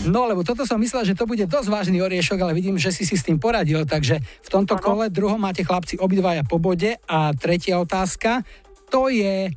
No, 0.00 0.24
lebo 0.24 0.40
toto 0.40 0.64
som 0.64 0.80
myslel, 0.80 1.12
že 1.12 1.12
to 1.12 1.28
bude 1.28 1.44
dosť 1.44 1.68
vážny 1.68 2.00
oriešok, 2.00 2.40
ale 2.40 2.56
vidím, 2.56 2.80
že 2.80 2.88
si 2.88 3.04
si 3.04 3.20
s 3.20 3.24
tým 3.24 3.36
poradil, 3.36 3.84
takže 3.84 4.16
v 4.20 4.48
tomto 4.48 4.80
ano. 4.80 4.84
kole 4.84 5.12
druhom 5.12 5.36
máte 5.36 5.60
chlapci 5.60 6.00
obidvaja 6.00 6.40
po 6.40 6.56
bode 6.56 6.96
a 7.04 7.36
tretia 7.36 7.76
otázka, 7.76 8.40
to 8.88 9.12
je 9.12 9.52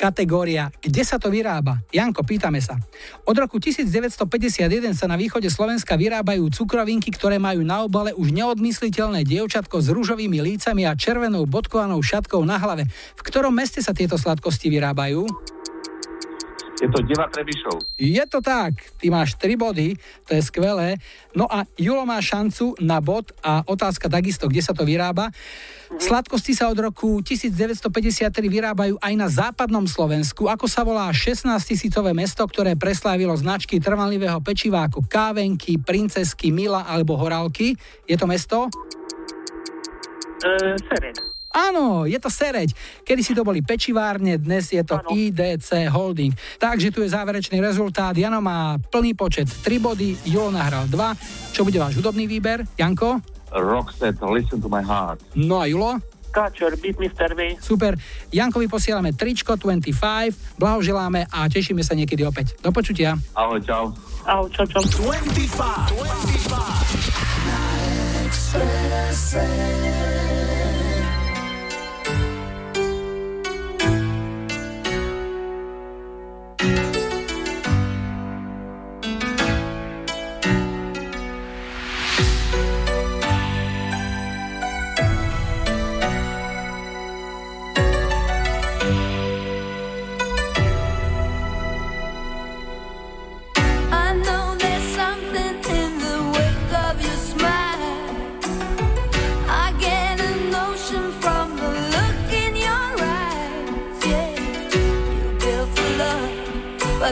kategória, 0.00 0.72
kde 0.80 1.04
sa 1.04 1.20
to 1.20 1.28
vyrába? 1.28 1.84
Janko, 1.92 2.24
pýtame 2.24 2.64
sa. 2.64 2.80
Od 3.28 3.36
roku 3.36 3.60
1951 3.60 4.96
sa 4.96 5.04
na 5.04 5.20
východe 5.20 5.52
Slovenska 5.52 6.00
vyrábajú 6.00 6.48
cukrovinky, 6.48 7.12
ktoré 7.12 7.36
majú 7.36 7.60
na 7.60 7.84
obale 7.84 8.16
už 8.16 8.32
neodmysliteľné 8.32 9.28
dievčatko 9.28 9.84
s 9.84 9.92
rúžovými 9.92 10.40
lícami 10.40 10.88
a 10.88 10.96
červenou 10.96 11.44
bodkovanou 11.44 12.00
šatkou 12.00 12.40
na 12.48 12.56
hlave. 12.56 12.88
V 12.88 13.22
ktorom 13.28 13.52
meste 13.52 13.84
sa 13.84 13.92
tieto 13.92 14.16
sladkosti 14.16 14.72
vyrábajú? 14.72 15.28
Je 16.80 16.88
to 16.88 17.04
Deva 17.04 17.28
Trebišov. 17.28 17.76
Je 18.00 18.24
to 18.24 18.40
tak, 18.40 18.72
ty 18.96 19.12
máš 19.12 19.36
3 19.36 19.52
body, 19.60 20.00
to 20.24 20.32
je 20.32 20.40
skvelé. 20.40 20.96
No 21.36 21.44
a 21.44 21.68
Julo 21.76 22.08
má 22.08 22.16
šancu 22.24 22.72
na 22.80 23.04
bod 23.04 23.36
a 23.44 23.60
otázka 23.68 24.08
takisto, 24.08 24.48
kde 24.48 24.64
sa 24.64 24.72
to 24.72 24.88
vyrába. 24.88 25.28
Sladkosti 26.00 26.56
sa 26.56 26.72
od 26.72 26.80
roku 26.80 27.20
1953 27.20 28.32
vyrábajú 28.48 28.96
aj 28.96 29.14
na 29.18 29.28
západnom 29.28 29.84
Slovensku. 29.84 30.48
Ako 30.48 30.64
sa 30.64 30.80
volá 30.80 31.12
16 31.12 31.52
tisícové 31.60 32.16
mesto, 32.16 32.40
ktoré 32.48 32.72
preslávilo 32.80 33.36
značky 33.36 33.76
trvanlivého 33.76 34.40
pečiva 34.40 34.88
ako 34.88 35.04
kávenky, 35.04 35.76
princesky, 35.76 36.48
mila 36.48 36.88
alebo 36.88 37.12
horálky? 37.20 37.76
Je 38.08 38.16
to 38.16 38.24
mesto? 38.24 38.72
E, 40.40 40.80
Sereď. 40.80 41.29
Áno, 41.50 42.06
je 42.06 42.14
to 42.22 42.30
Sereď. 42.30 42.70
Kedy 43.02 43.22
si 43.26 43.34
to 43.34 43.42
boli 43.42 43.58
pečivárne, 43.58 44.38
dnes 44.38 44.70
je 44.70 44.82
to 44.86 45.02
ano. 45.02 45.10
IDC 45.10 45.90
Holding. 45.90 46.30
Takže 46.62 46.94
tu 46.94 47.02
je 47.02 47.10
záverečný 47.10 47.58
rezultát. 47.58 48.14
Jano 48.14 48.38
má 48.38 48.78
plný 48.78 49.18
počet 49.18 49.50
3 49.50 49.82
body, 49.82 50.14
Julo 50.30 50.54
nahral 50.54 50.86
2. 50.86 50.94
Čo 51.50 51.66
bude 51.66 51.82
váš 51.82 51.98
hudobný 51.98 52.30
výber? 52.30 52.62
Janko? 52.78 53.18
Roxette, 53.50 54.22
Listen 54.30 54.62
to 54.62 54.70
my 54.70 54.78
heart. 54.78 55.18
No 55.34 55.58
a 55.58 55.66
Julo? 55.66 55.98
Catcher, 56.30 56.78
Beat 56.78 57.02
Mr. 57.02 57.34
V. 57.34 57.58
Super. 57.58 57.98
Jankovi 58.30 58.70
posielame 58.70 59.10
tričko 59.10 59.58
25, 59.58 60.54
blahoželáme 60.62 61.26
a 61.26 61.50
tešíme 61.50 61.82
sa 61.82 61.98
niekedy 61.98 62.22
opäť. 62.22 62.54
Do 62.62 62.70
počutia. 62.70 63.18
Ahoj, 63.34 63.58
čau. 63.66 63.90
Ahoj, 64.22 64.46
čau, 64.54 64.62
čau. 64.70 64.78
25, 65.10 65.98
25 65.98 67.50
na 67.50 67.58
Expresse. 68.22 69.89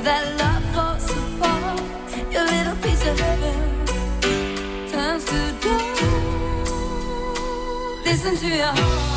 That 0.05 0.39
love 0.39 0.63
falls 0.73 1.11
apart. 1.11 2.33
Your 2.33 2.45
little 2.45 2.77
piece 2.77 3.05
of 3.05 3.19
heaven 3.19 3.85
turns 4.89 5.25
to 5.25 5.53
dust. 5.61 6.03
Listen 8.05 8.37
to 8.37 8.47
your 8.47 8.67
heart. 8.67 9.08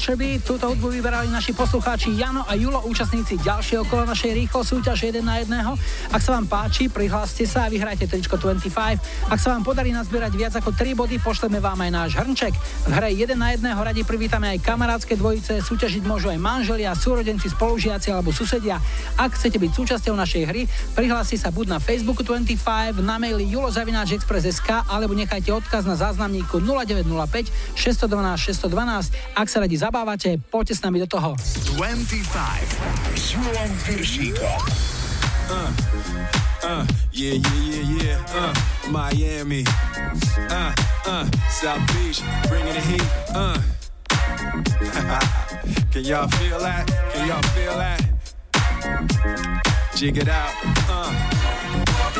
Beat, 0.00 0.48
túto 0.48 0.64
hudbu 0.72 0.88
vyberali 0.96 1.28
naši 1.28 1.52
poslucháči 1.52 2.16
Jano 2.16 2.40
a 2.48 2.56
Julo, 2.56 2.80
účastníci 2.88 3.36
ďalšieho 3.36 3.84
kola 3.84 4.08
našej 4.08 4.32
rýchlo 4.32 4.64
súťaž 4.64 5.12
1 5.12 5.20
na 5.20 5.36
1. 5.44 5.52
Ak 6.10 6.26
sa 6.26 6.34
vám 6.34 6.50
páči, 6.50 6.90
prihláste 6.90 7.46
sa 7.46 7.66
a 7.66 7.70
vyhrajte 7.70 8.10
tričko 8.10 8.34
25. 8.34 9.30
Ak 9.30 9.38
sa 9.38 9.54
vám 9.54 9.62
podarí 9.62 9.94
nazbierať 9.94 10.32
viac 10.34 10.54
ako 10.58 10.74
3 10.74 10.98
body, 10.98 11.22
pošleme 11.22 11.62
vám 11.62 11.78
aj 11.86 11.90
náš 11.94 12.10
hrnček. 12.18 12.50
V 12.90 12.90
hre 12.90 13.14
1 13.14 13.38
na 13.38 13.54
1 13.54 13.62
radi 13.62 14.02
privítame 14.02 14.50
aj 14.50 14.58
kamarátske 14.58 15.14
dvojice, 15.14 15.62
súťažiť 15.62 16.02
môžu 16.02 16.34
aj 16.34 16.42
manželia, 16.42 16.98
súrodenci, 16.98 17.46
spolužiaci 17.54 18.10
alebo 18.10 18.34
susedia. 18.34 18.82
Ak 19.14 19.38
chcete 19.38 19.62
byť 19.62 19.70
súčasťou 19.70 20.18
našej 20.18 20.42
hry, 20.50 20.66
prihláste 20.98 21.38
sa 21.38 21.54
buď 21.54 21.74
na 21.74 21.78
Facebooku 21.78 22.26
25, 22.26 22.58
na 23.06 23.14
maili 23.22 23.46
julozavináčexpress.sk 23.54 24.90
alebo 24.90 25.14
nechajte 25.14 25.54
odkaz 25.54 25.86
na 25.86 25.94
záznamníku 25.94 26.58
0905 26.58 27.78
612 27.78 28.50
612. 28.50 29.38
Ak 29.38 29.46
sa 29.46 29.62
radi 29.62 29.78
zabávate, 29.78 30.42
poďte 30.50 30.74
s 30.74 30.82
nami 30.82 30.98
do 30.98 31.06
toho. 31.06 31.38
25 31.78 33.14
s 33.14 33.38
Julom 33.38 33.70
Piršíkom. 33.86 34.89
Uh, 35.52 35.72
uh, 36.62 36.86
yeah, 37.12 37.32
yeah, 37.32 37.60
yeah, 37.64 38.02
yeah. 38.04 38.24
Uh, 38.28 38.54
Miami. 38.88 39.64
Uh, 40.48 40.72
uh, 41.06 41.28
South 41.48 41.84
Beach, 41.92 42.22
bringing 42.48 42.72
the 42.72 42.80
heat. 42.80 43.02
Uh. 43.34 43.60
Can 45.92 46.04
y'all 46.04 46.28
feel 46.28 46.60
that? 46.60 46.86
Can 47.12 47.26
y'all 47.26 47.42
feel 47.42 47.76
that? 47.76 48.00
Jig 49.96 50.18
it 50.18 50.28
out. 50.28 50.54
Uh. 50.88 51.39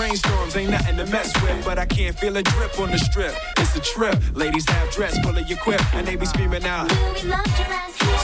rainstorms 0.00 0.56
ain't 0.56 0.70
nothing 0.70 0.96
to 0.96 1.06
mess 1.06 1.30
with, 1.42 1.64
but 1.64 1.78
I 1.78 1.84
can't 1.84 2.18
feel 2.18 2.36
a 2.36 2.42
drip 2.42 2.80
on 2.80 2.90
the 2.90 2.98
strip. 2.98 3.34
It's 3.58 3.76
a 3.76 3.80
trip. 3.80 4.16
Ladies 4.34 4.68
have 4.70 4.90
dress 4.90 5.18
full 5.18 5.36
of 5.36 5.46
your 5.48 5.58
quip, 5.58 5.82
and 5.94 6.06
they 6.06 6.16
be 6.16 6.24
screaming 6.24 6.64
out. 6.64 6.90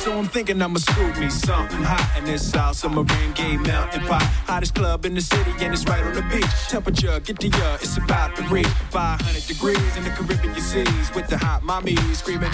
So 0.00 0.16
I'm 0.16 0.26
thinking 0.26 0.62
I'ma 0.62 0.78
scoop 0.78 1.18
me 1.18 1.28
something 1.28 1.82
hot 1.82 2.18
in 2.18 2.24
this 2.24 2.50
South 2.50 2.76
Submarine 2.76 3.32
Gay 3.34 3.56
Mountain 3.56 4.02
Pot. 4.06 4.22
Hottest 4.46 4.74
club 4.74 5.04
in 5.04 5.14
the 5.14 5.20
city, 5.20 5.52
and 5.60 5.74
it's 5.74 5.84
right 5.84 6.02
on 6.02 6.14
the 6.14 6.22
beach. 6.22 6.46
Temperature, 6.68 7.20
get 7.20 7.38
to 7.40 7.48
ya, 7.48 7.74
it's 7.74 7.96
about 7.98 8.36
to 8.36 8.42
reach 8.44 8.68
500 8.90 9.46
degrees 9.46 9.96
in 9.96 10.04
the 10.04 10.10
Caribbean 10.10 10.54
seas 10.60 11.12
with 11.14 11.26
the 11.28 11.36
hot 11.36 11.62
mommy 11.62 11.96
screaming. 12.14 12.52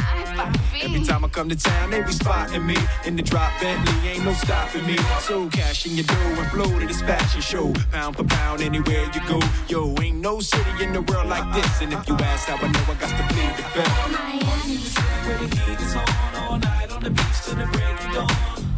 Every 0.83 1.05
time 1.05 1.25
I 1.25 1.29
come 1.29 1.49
to 1.49 1.57
town, 1.57 1.91
they 1.91 2.03
be 2.03 2.13
spotting 2.13 2.67
me 2.67 2.77
in 3.05 3.17
the 3.17 3.23
drop 3.23 3.53
Bentley, 3.61 4.09
ain't 4.09 4.25
no 4.25 4.33
stopping 4.33 4.87
me. 4.87 4.97
So 5.21 5.49
cash 5.51 5.87
in 5.87 5.93
your 5.93 6.07
dough 6.07 6.41
and 6.41 6.51
flow 6.51 6.79
to 6.81 6.87
this 6.87 7.03
fashion 7.03 7.41
show, 7.41 7.73
pound 7.93 8.17
for 8.17 8.25
pound 8.25 8.63
anywhere 8.63 9.12
you 9.15 9.21
go. 9.29 9.41
Yo, 9.69 9.95
ain't 10.03 10.19
no 10.21 10.41
city 10.41 10.85
in 10.85 10.93
the 10.93 11.03
world 11.03 11.29
like 11.29 11.53
this, 11.55 11.81
and 11.83 11.93
if 11.93 12.09
you 12.09 12.15
ask 12.17 12.49
how 12.49 12.57
I 12.57 12.69
know, 12.69 12.81
I 12.89 12.95
got 12.95 13.11
to 13.11 13.25
plead 13.35 13.57
the 13.57 13.63
fifth. 13.75 13.89
Miami. 14.13 14.79
Where 15.27 15.39
the 15.39 15.57
heat 15.57 15.81
is 15.81 15.95
on 15.95 16.35
all 16.37 16.59
night 16.59 16.91
on 16.91 17.03
the 17.03 17.11
beach 17.11 17.43
till 17.45 17.57
the 17.57 17.67
break 17.67 18.05
of 18.05 18.13
dawn. 18.15 18.29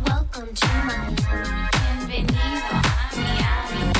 Welcome 0.07 0.55
to 0.55 0.67
Miami. 0.89 1.17
Bienvenido 2.07 2.71
a 2.71 3.17
Miami. 3.17 3.93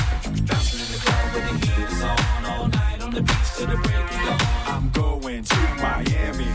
Bouncing 0.47 0.79
in 0.83 0.89
the 0.91 0.99
club 1.05 1.33
where 1.33 1.45
the 1.47 1.53
heat 1.65 1.89
is 1.89 2.01
on 2.03 2.45
all 2.45 2.67
night 2.67 3.01
on 3.01 3.11
the 3.11 3.21
beach 3.21 3.49
till 3.55 3.67
the 3.67 3.77
break 3.77 3.95
of 3.95 4.21
dawn. 4.25 4.39
I'm 4.67 4.89
going 4.91 5.43
to 5.43 5.57
Miami. 5.81 6.54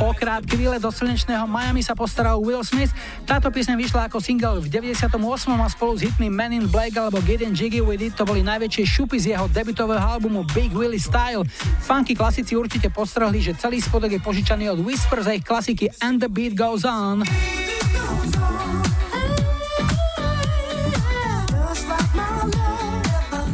all 0.00 0.04
O 0.04 0.12
krátky 0.14 0.56
výlet 0.56 0.82
do 0.82 0.90
slnečného 0.90 1.46
Miami 1.46 1.82
sa 1.82 1.94
postaral 1.94 2.42
Will 2.42 2.66
Smith. 2.66 2.90
Táto 3.24 3.48
pieseň 3.48 3.78
vyšla 3.78 4.10
ako 4.10 4.18
single 4.18 4.58
v 4.60 4.66
98. 4.68 5.16
a 5.54 5.68
spolu 5.70 5.92
s 5.96 6.04
hitmi 6.04 6.28
Men 6.28 6.52
in 6.52 6.66
Black 6.66 6.98
alebo 6.98 7.22
Get 7.22 7.40
in 7.40 7.54
Jiggy 7.54 7.80
with 7.80 8.02
It 8.02 8.18
to 8.18 8.26
boli 8.26 8.42
najväčšie 8.42 8.84
šupy 8.84 9.16
z 9.22 9.26
jeho 9.32 9.46
debutového 9.48 10.02
albumu 10.02 10.42
Big 10.52 10.74
Willie 10.74 11.00
Style. 11.00 11.46
Funky 11.80 12.12
klasici 12.18 12.52
určite 12.58 12.90
postrhli, 12.90 13.38
že 13.38 13.56
celý 13.56 13.78
spodok 13.78 14.12
je 14.12 14.20
požičaný 14.20 14.70
od 14.74 14.82
Whisper 14.82 15.22
za 15.22 15.32
ich 15.32 15.46
klasiky 15.46 15.88
And 16.02 16.18
the 16.18 16.28
Beat 16.28 16.52
Goes 16.58 16.82
On. 16.82 17.22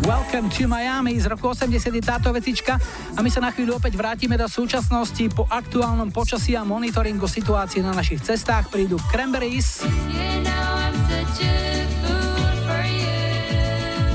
Welcome 0.01 0.49
to 0.57 0.65
Miami 0.65 1.21
z 1.21 1.29
roku 1.29 1.53
80 1.53 1.77
je 1.93 2.01
táto 2.01 2.33
vecička 2.33 2.81
a 3.13 3.21
my 3.21 3.29
sa 3.29 3.45
na 3.45 3.53
chvíľu 3.53 3.77
opäť 3.77 4.01
vrátime 4.01 4.33
do 4.41 4.49
súčasnosti. 4.49 5.21
Po 5.37 5.45
aktuálnom 5.45 6.09
počasí 6.09 6.57
a 6.57 6.65
monitoringu 6.65 7.29
situácie 7.29 7.85
na 7.85 7.93
našich 7.93 8.25
cestách. 8.25 8.73
Prídu 8.73 8.97
Cranberries, 9.13 9.85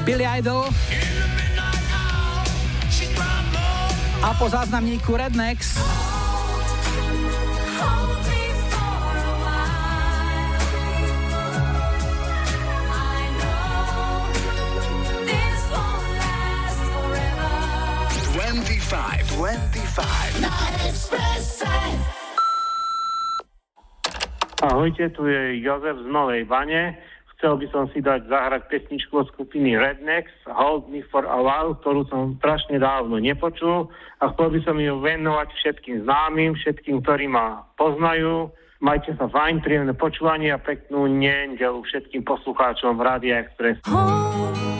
Billy 0.02 0.26
Idol. 0.26 0.74
A 4.26 4.34
po 4.42 4.50
záznamníku 4.50 5.14
Rednex 5.14 5.78
Ahojte, 24.64 25.10
tu 25.12 25.28
je 25.28 25.60
Jozef 25.60 26.00
z 26.00 26.08
Novej 26.08 26.48
Vane. 26.48 26.96
Chcel 27.36 27.60
by 27.60 27.68
som 27.76 27.84
si 27.92 28.00
dať 28.00 28.32
zahrať 28.32 28.72
pesničku 28.72 29.20
od 29.20 29.28
skupiny 29.36 29.76
Rednex 29.76 30.32
Hold 30.48 30.88
Me 30.88 31.04
For 31.12 31.28
A 31.28 31.38
While, 31.44 31.76
ktorú 31.84 32.08
som 32.08 32.40
strašne 32.40 32.80
dávno 32.80 33.20
nepočul 33.20 33.92
a 34.24 34.32
chcel 34.32 34.56
by 34.56 34.60
som 34.64 34.80
ju 34.80 34.96
venovať 35.04 35.52
všetkým 35.52 36.08
známym, 36.08 36.56
všetkým, 36.56 37.04
ktorí 37.04 37.28
ma 37.28 37.68
poznajú. 37.76 38.50
Majte 38.80 39.12
sa 39.20 39.28
fajn, 39.28 39.60
príjemné 39.60 39.92
počúvanie 39.92 40.56
a 40.56 40.60
peknú 40.64 41.12
nedelu 41.12 41.84
všetkým 41.84 42.24
poslucháčom 42.24 42.96
v 42.96 43.02
Rádia 43.04 43.44
Express. 43.44 43.84
Hold 43.92 44.75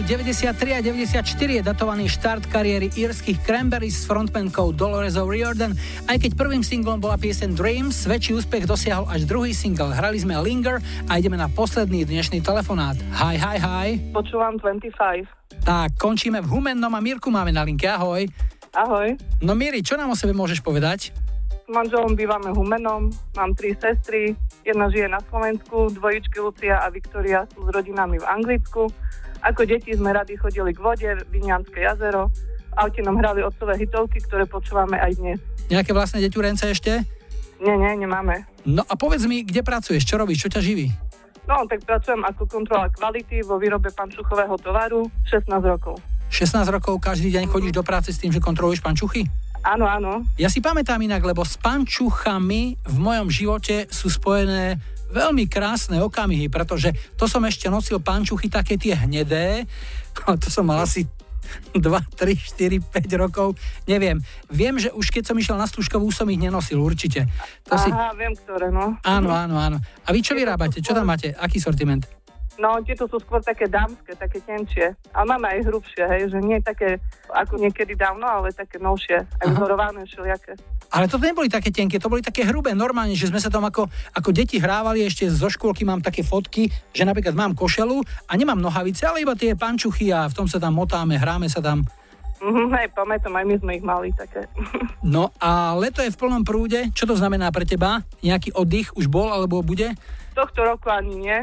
rokov 0.00 0.16
93 0.16 0.72
a 0.72 0.80
94 0.80 1.60
je 1.60 1.60
datovaný 1.60 2.08
štart 2.08 2.48
kariéry 2.48 2.88
írskych 2.96 3.36
Cranberries 3.44 4.00
s 4.00 4.08
frontmankou 4.08 4.72
Dolores 4.72 5.20
O'Riordan. 5.20 5.76
Aj 6.08 6.16
keď 6.16 6.40
prvým 6.40 6.64
singlom 6.64 6.96
bola 7.04 7.20
piesen 7.20 7.52
Dreams, 7.52 8.08
väčší 8.08 8.32
úspech 8.40 8.64
dosiahol 8.64 9.04
až 9.12 9.28
druhý 9.28 9.52
single. 9.52 9.92
Hrali 9.92 10.16
sme 10.16 10.40
Linger 10.40 10.80
a 11.04 11.20
ideme 11.20 11.36
na 11.36 11.52
posledný 11.52 12.08
dnešný 12.08 12.40
telefonát. 12.40 12.96
Hi, 13.12 13.36
hi, 13.36 13.60
hi. 13.60 13.88
Počúvam 14.16 14.56
25. 14.56 15.68
Tak, 15.68 16.00
končíme 16.00 16.40
v 16.40 16.48
Humennom 16.48 16.96
a 16.96 17.00
Mirku 17.04 17.28
máme 17.28 17.52
na 17.52 17.60
linke. 17.60 17.84
Ahoj. 17.84 18.24
Ahoj. 18.72 19.20
No 19.44 19.52
Miri, 19.52 19.84
čo 19.84 20.00
nám 20.00 20.08
o 20.08 20.16
sebe 20.16 20.32
môžeš 20.32 20.64
povedať? 20.64 21.12
S 21.52 21.68
manželom 21.68 22.16
bývame 22.16 22.56
Humenom, 22.56 23.12
mám 23.36 23.52
tri 23.52 23.76
sestry, 23.76 24.32
jedna 24.64 24.88
žije 24.88 25.12
na 25.12 25.20
Slovensku, 25.28 25.92
dvojičky 25.92 26.40
Lucia 26.40 26.80
a 26.80 26.88
Viktoria 26.88 27.44
sú 27.52 27.62
s 27.62 27.70
rodinami 27.70 28.16
v 28.16 28.26
Anglicku. 28.26 28.88
Ako 29.40 29.64
deti 29.64 29.96
sme 29.96 30.12
radi 30.12 30.36
chodili 30.36 30.76
k 30.76 30.80
vode, 30.84 31.08
Vinianské 31.32 31.88
jazero, 31.88 32.28
v 32.70 32.74
aute 32.76 33.00
nám 33.00 33.16
hrali 33.18 33.40
otcové 33.40 33.80
hitovky, 33.80 34.20
ktoré 34.20 34.44
počúvame 34.44 35.00
aj 35.00 35.16
dnes. 35.16 35.38
Nejaké 35.72 35.96
vlastné 35.96 36.20
deťurence 36.28 36.68
ešte? 36.68 37.02
Nie, 37.60 37.76
nie, 37.76 38.04
nemáme. 38.04 38.44
No 38.68 38.84
a 38.84 38.94
povedz 38.96 39.24
mi, 39.24 39.44
kde 39.44 39.64
pracuješ, 39.64 40.04
čo 40.04 40.20
robíš, 40.20 40.44
čo 40.44 40.52
ťa 40.52 40.60
živí? 40.60 40.92
No, 41.48 41.64
tak 41.66 41.82
pracujem 41.82 42.20
ako 42.22 42.46
kontrola 42.46 42.92
kvality 42.92 43.42
vo 43.42 43.56
výrobe 43.56 43.90
pančuchového 43.90 44.54
tovaru 44.60 45.08
16 45.26 45.50
rokov. 45.64 45.98
16 46.30 46.62
rokov 46.70 47.02
každý 47.02 47.34
deň 47.34 47.50
chodíš 47.50 47.74
do 47.74 47.82
práce 47.82 48.14
s 48.14 48.20
tým, 48.22 48.30
že 48.30 48.38
kontroluješ 48.38 48.84
pančuchy? 48.84 49.26
Áno, 49.60 49.84
áno. 49.84 50.24
Ja 50.40 50.48
si 50.48 50.62
pamätám 50.62 51.02
inak, 51.02 51.20
lebo 51.20 51.44
s 51.44 51.58
pančuchami 51.60 52.80
v 52.80 52.96
mojom 52.96 53.28
živote 53.28 53.90
sú 53.92 54.08
spojené 54.08 54.80
veľmi 55.10 55.50
krásne 55.50 55.98
okamihy, 56.00 56.46
pretože 56.46 56.94
to 57.18 57.26
som 57.26 57.42
ešte 57.44 57.66
nosil 57.66 57.98
pančuchy 57.98 58.46
také 58.46 58.78
tie 58.78 58.94
hnedé, 58.94 59.66
ale 60.26 60.36
to 60.38 60.48
som 60.48 60.66
mal 60.66 60.80
asi 60.82 61.06
2, 61.74 61.82
3, 61.82 62.14
4, 62.14 62.78
5 62.78 63.22
rokov, 63.22 63.58
neviem. 63.90 64.22
Viem, 64.46 64.78
že 64.78 64.94
už 64.94 65.10
keď 65.10 65.30
som 65.30 65.36
išiel 65.38 65.58
na 65.58 65.66
stúžkovú, 65.66 66.10
som 66.14 66.30
ich 66.30 66.38
nenosil, 66.38 66.78
určite. 66.78 67.26
To 67.66 67.74
si... 67.74 67.90
Aha, 67.90 68.14
viem, 68.14 68.34
ktoré, 68.38 68.70
no. 68.70 68.94
Áno, 69.02 69.34
áno, 69.34 69.58
áno. 69.58 69.78
A 70.06 70.08
vy 70.14 70.22
čo 70.22 70.38
vyrábate? 70.38 70.78
Čo 70.78 70.94
tam 70.94 71.10
máte? 71.10 71.34
Aký 71.34 71.58
sortiment? 71.58 72.06
No, 72.58 72.82
tieto 72.82 73.06
sú 73.06 73.22
skôr 73.22 73.38
také 73.38 73.70
dámske, 73.70 74.18
také 74.18 74.42
tenčie. 74.42 74.98
Ale 75.14 75.24
máme 75.30 75.46
aj 75.54 75.70
hrubšie, 75.70 76.02
hej, 76.02 76.22
že 76.34 76.38
nie 76.42 76.58
také 76.58 76.98
ako 77.30 77.62
niekedy 77.62 77.94
dávno, 77.94 78.26
ale 78.26 78.50
také 78.50 78.82
novšie, 78.82 79.22
aj 79.22 79.46
vzorované 79.54 80.02
všelijaké. 80.04 80.58
Ale 80.90 81.06
to 81.06 81.22
neboli 81.22 81.46
také 81.46 81.70
tenké, 81.70 82.02
to 82.02 82.10
boli 82.10 82.18
také 82.18 82.42
hrubé, 82.42 82.74
normálne, 82.74 83.14
že 83.14 83.30
sme 83.30 83.38
sa 83.38 83.46
tam 83.46 83.62
ako, 83.62 83.86
ako 84.10 84.30
deti 84.34 84.58
hrávali, 84.58 85.06
ešte 85.06 85.30
zo 85.30 85.46
škôlky 85.46 85.86
mám 85.86 86.02
také 86.02 86.26
fotky, 86.26 86.66
že 86.90 87.06
napríklad 87.06 87.38
mám 87.38 87.54
košelu 87.54 88.02
a 88.26 88.32
nemám 88.34 88.58
nohavice, 88.58 89.06
ale 89.06 89.22
iba 89.22 89.38
tie 89.38 89.54
pančuchy 89.54 90.10
a 90.10 90.26
v 90.26 90.34
tom 90.34 90.50
sa 90.50 90.58
tam 90.58 90.74
motáme, 90.74 91.14
hráme 91.14 91.46
sa 91.46 91.62
tam. 91.62 91.86
Mhm, 92.40 92.72
hej, 92.72 92.88
pamätám, 92.96 93.36
aj 93.36 93.44
my 93.44 93.56
sme 93.60 93.72
ich 93.76 93.84
mali 93.84 94.08
také. 94.16 94.48
No 95.00 95.32
a 95.40 95.72
leto 95.80 96.04
je 96.04 96.12
v 96.12 96.20
plnom 96.20 96.44
prúde, 96.44 96.92
čo 96.92 97.08
to 97.08 97.16
znamená 97.16 97.48
pre 97.48 97.64
teba? 97.64 98.04
Nejaký 98.20 98.52
oddych 98.52 98.92
už 98.92 99.08
bol 99.08 99.32
alebo 99.32 99.64
bude? 99.64 99.96
Tohto 100.36 100.60
roku 100.60 100.92
ani 100.92 101.16
nie. 101.16 101.38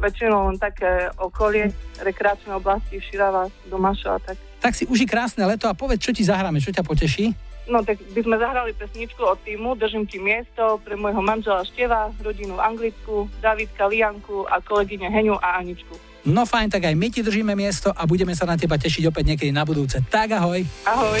Väčšinou 0.00 0.50
len 0.50 0.58
také 0.58 1.08
okolie, 1.16 1.70
rekreačné 2.02 2.54
oblasti, 2.54 2.98
Širava, 2.98 3.46
Domašo 3.70 4.14
a 4.14 4.18
tak. 4.18 4.36
Tak 4.58 4.72
si 4.74 4.84
uži 4.88 5.04
krásne 5.04 5.44
leto 5.44 5.68
a 5.70 5.76
povedz, 5.76 6.02
čo 6.02 6.12
ti 6.12 6.24
zahráme, 6.24 6.58
čo 6.58 6.72
ťa 6.72 6.82
poteší? 6.82 7.30
No 7.64 7.80
tak 7.80 7.96
by 8.12 8.20
sme 8.20 8.36
zahrali 8.36 8.76
pesničku 8.76 9.24
od 9.24 9.40
týmu 9.40 9.72
Držím 9.80 10.04
ti 10.04 10.20
miesto 10.20 10.76
pre 10.84 11.00
môjho 11.00 11.24
manžela 11.24 11.64
Števa, 11.64 12.12
rodinu 12.20 12.60
v 12.60 12.64
Anglicku, 12.64 13.28
Davidka, 13.40 13.88
Lianku 13.88 14.44
a 14.44 14.60
kolegyne 14.60 15.08
Heňu 15.08 15.40
a 15.40 15.64
Aničku. 15.64 15.96
No 16.24 16.48
fajn, 16.48 16.72
tak 16.72 16.88
aj 16.88 16.96
my 16.96 17.08
ti 17.12 17.20
držíme 17.20 17.52
miesto 17.52 17.92
a 17.92 18.08
budeme 18.08 18.32
sa 18.32 18.48
na 18.48 18.56
teba 18.56 18.80
tešiť 18.80 19.08
opäť 19.08 19.24
niekedy 19.32 19.52
na 19.52 19.64
budúce. 19.64 20.00
Tak 20.08 20.32
ahoj. 20.40 20.60
Ahoj. 20.88 21.20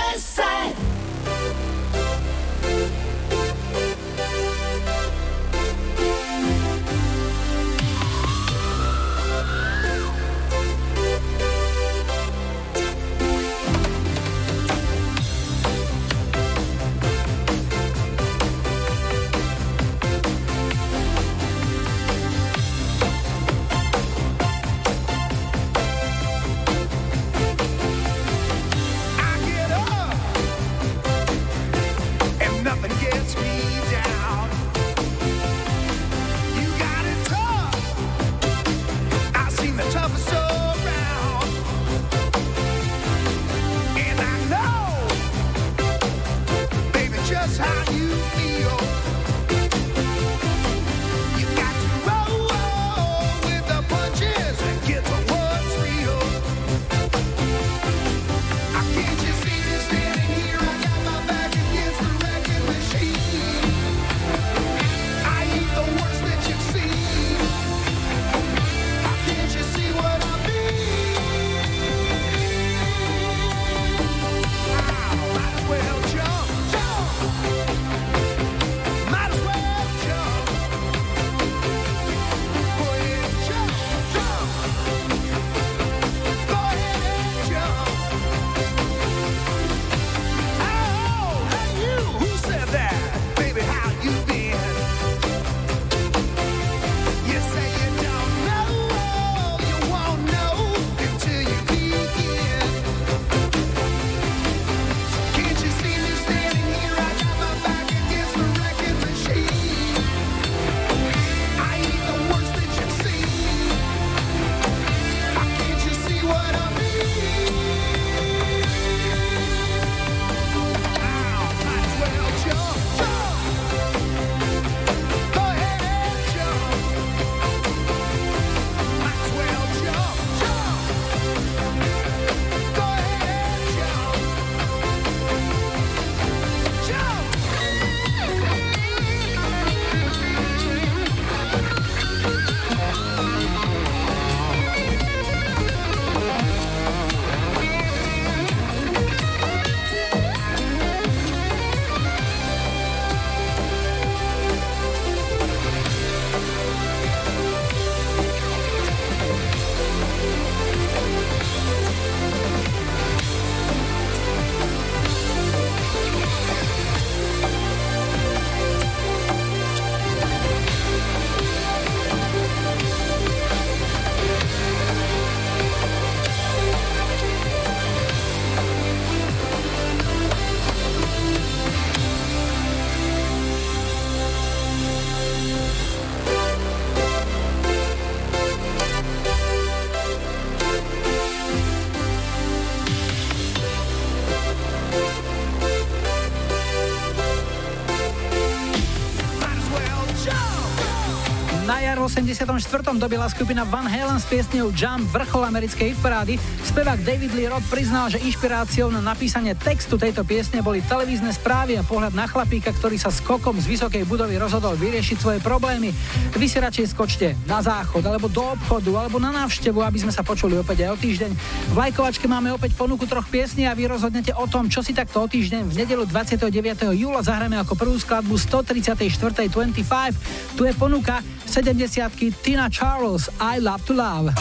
84. 202.11 202.99
dobila 202.99 203.23
skupina 203.31 203.63
Van 203.63 203.87
Halen 203.87 204.19
s 204.19 204.27
piesňou 204.27 204.75
Jump 204.75 205.07
vrchol 205.15 205.47
americkej 205.47 205.95
hitparády. 205.95 206.35
Spevák 206.67 206.99
David 207.07 207.31
Lee 207.31 207.47
Roth 207.47 207.63
priznal, 207.71 208.11
že 208.11 208.19
inšpiráciou 208.19 208.91
na 208.91 208.99
napísanie 208.99 209.55
textu 209.55 209.95
tejto 209.95 210.27
piesne 210.27 210.59
boli 210.59 210.83
televízne 210.83 211.31
správy 211.31 211.79
a 211.79 211.87
pohľad 211.87 212.11
na 212.11 212.27
chlapíka, 212.27 212.75
ktorý 212.75 212.99
sa 212.99 213.15
skokom 213.15 213.55
z 213.63 213.71
vysokej 213.71 214.03
budovy 214.03 214.35
rozhodol 214.35 214.75
vyriešiť 214.75 215.17
svoje 215.23 215.39
problémy. 215.39 215.95
Vy 216.35 216.45
si 216.51 216.59
radšej 216.59 216.91
skočte 216.91 217.31
na 217.47 217.63
záchod, 217.63 218.03
alebo 218.03 218.27
do 218.27 218.43
obchodu, 218.43 219.07
alebo 219.07 219.15
na 219.15 219.31
návštevu, 219.31 219.79
aby 219.79 220.03
sme 220.03 220.11
sa 220.11 220.19
počuli 220.19 220.59
opäť 220.59 220.91
aj 220.91 220.91
o 220.91 220.97
týždeň. 220.99 221.31
V 221.71 221.77
lajkovačke 221.79 222.27
máme 222.27 222.51
opäť 222.51 222.75
ponuku 222.75 223.07
troch 223.07 223.31
piesní 223.31 223.71
a 223.71 223.77
vy 223.77 223.87
rozhodnete 223.87 224.35
o 224.35 224.43
tom, 224.51 224.67
čo 224.67 224.83
si 224.83 224.91
takto 224.91 225.23
o 225.23 225.31
týždeň 225.31 225.63
v 225.63 225.87
nedelu 225.87 226.03
29. 226.03 226.51
júla 226.91 227.23
zahráme 227.23 227.55
ako 227.63 227.79
prvú 227.79 227.95
skladbu 227.95 228.35
134. 228.35 229.47
25. 229.47 230.59
Tu 230.59 230.67
je 230.67 230.73
ponuka 230.75 231.23
70 231.51 232.31
Tina 232.41 232.69
Charles 232.69 233.27
I 233.41 233.59
Love 233.59 233.83
to 233.83 233.93
Love. 233.93 234.31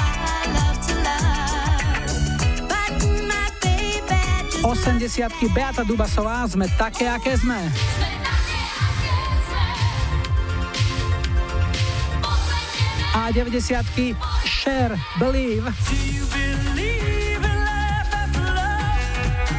80 4.63 5.51
Beata 5.51 5.83
Dubasová 5.83 6.47
sme 6.47 6.71
také, 6.79 7.11
aké 7.11 7.35
sme. 7.35 7.59
A 13.11 13.35
90 13.35 14.15
Share 14.47 14.95
Believe. 15.19 15.67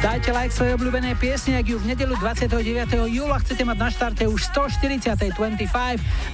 Dajte 0.02 0.34
like 0.34 0.50
svojej 0.50 0.74
obľúbenej 0.74 1.14
piesne, 1.14 1.62
ak 1.62 1.70
ju 1.70 1.78
v 1.78 1.94
nedelu 1.94 2.18
29. 2.18 2.58
júla 3.06 3.38
chcete 3.38 3.62
mať 3.62 3.78
na 3.78 3.86
štarte 3.86 4.26
už 4.26 4.50
140. 4.50 5.14
25. 5.14 5.70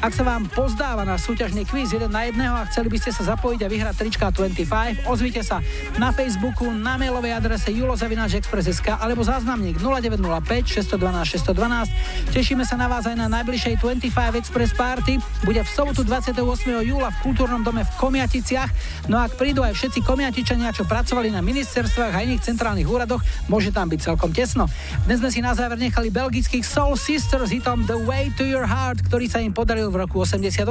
Ak 0.00 0.12
sa 0.16 0.24
vám 0.24 0.48
pozdáva 0.48 1.04
na 1.04 1.20
súťažný 1.20 1.68
kvíz 1.68 1.92
1 1.92 2.08
na 2.08 2.24
1 2.32 2.40
a 2.48 2.64
chceli 2.72 2.88
by 2.88 2.96
ste 2.96 3.12
sa 3.12 3.36
zapojiť 3.36 3.60
a 3.60 3.68
vyhrať 3.68 3.94
trička 4.00 4.32
25, 4.32 5.04
ozvite 5.04 5.44
sa 5.44 5.60
na 6.00 6.16
Facebooku, 6.16 6.64
na 6.72 6.96
mailovej 6.96 7.36
adrese 7.36 7.68
julozavináčexpress.sk 7.76 9.04
alebo 9.04 9.20
záznamník 9.20 9.76
0905 9.84 10.88
612 10.88 11.36
612. 11.36 12.32
Tešíme 12.32 12.64
sa 12.64 12.80
na 12.80 12.88
vás 12.88 13.04
aj 13.04 13.20
na 13.20 13.28
najbližšej 13.28 13.84
25 13.84 14.40
Express 14.40 14.72
Party. 14.72 15.20
Bude 15.44 15.60
v 15.60 15.68
sobotu 15.68 16.08
28. 16.08 16.40
júla 16.88 17.12
v 17.12 17.18
kultúrnom 17.20 17.60
dome 17.60 17.84
v 17.84 17.92
Komiaticiach. 18.00 18.72
No 19.12 19.20
a 19.20 19.28
ak 19.28 19.36
prídu 19.36 19.60
aj 19.60 19.76
všetci 19.76 20.00
komiatičania, 20.00 20.72
čo 20.72 20.88
pracovali 20.88 21.28
na 21.28 21.44
ministerstvách 21.44 22.16
a 22.16 22.24
iných 22.24 22.48
centrálnych 22.48 22.88
úradoch, 22.88 23.20
môže 23.58 23.74
tam 23.74 23.90
byť 23.90 24.14
celkom 24.14 24.30
tesno. 24.30 24.70
Dnes 25.02 25.18
sme 25.18 25.34
si 25.34 25.42
na 25.42 25.50
záver 25.50 25.82
nechali 25.82 26.14
belgických 26.14 26.62
Soul 26.62 26.94
Sisters 26.94 27.50
hitom 27.50 27.82
The 27.90 27.98
Way 28.06 28.38
to 28.38 28.46
Your 28.46 28.62
Heart, 28.62 29.10
ktorý 29.10 29.26
sa 29.26 29.42
im 29.42 29.50
podaril 29.50 29.90
v 29.90 30.06
roku 30.06 30.22
88. 30.22 30.62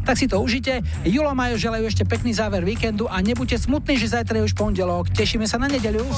Tak 0.00 0.16
si 0.16 0.24
to 0.32 0.40
užite. 0.40 0.80
Julo 1.04 1.36
Majo 1.36 1.60
želajú 1.60 1.84
ešte 1.84 2.08
pekný 2.08 2.32
záver 2.32 2.64
víkendu 2.64 3.04
a 3.04 3.20
nebuďte 3.20 3.68
smutní, 3.68 4.00
že 4.00 4.16
zajtra 4.16 4.40
je 4.40 4.48
už 4.48 4.56
pondelok. 4.56 5.12
Tešíme 5.12 5.44
sa 5.44 5.60
na 5.60 5.68
nedeľu. 5.68 6.08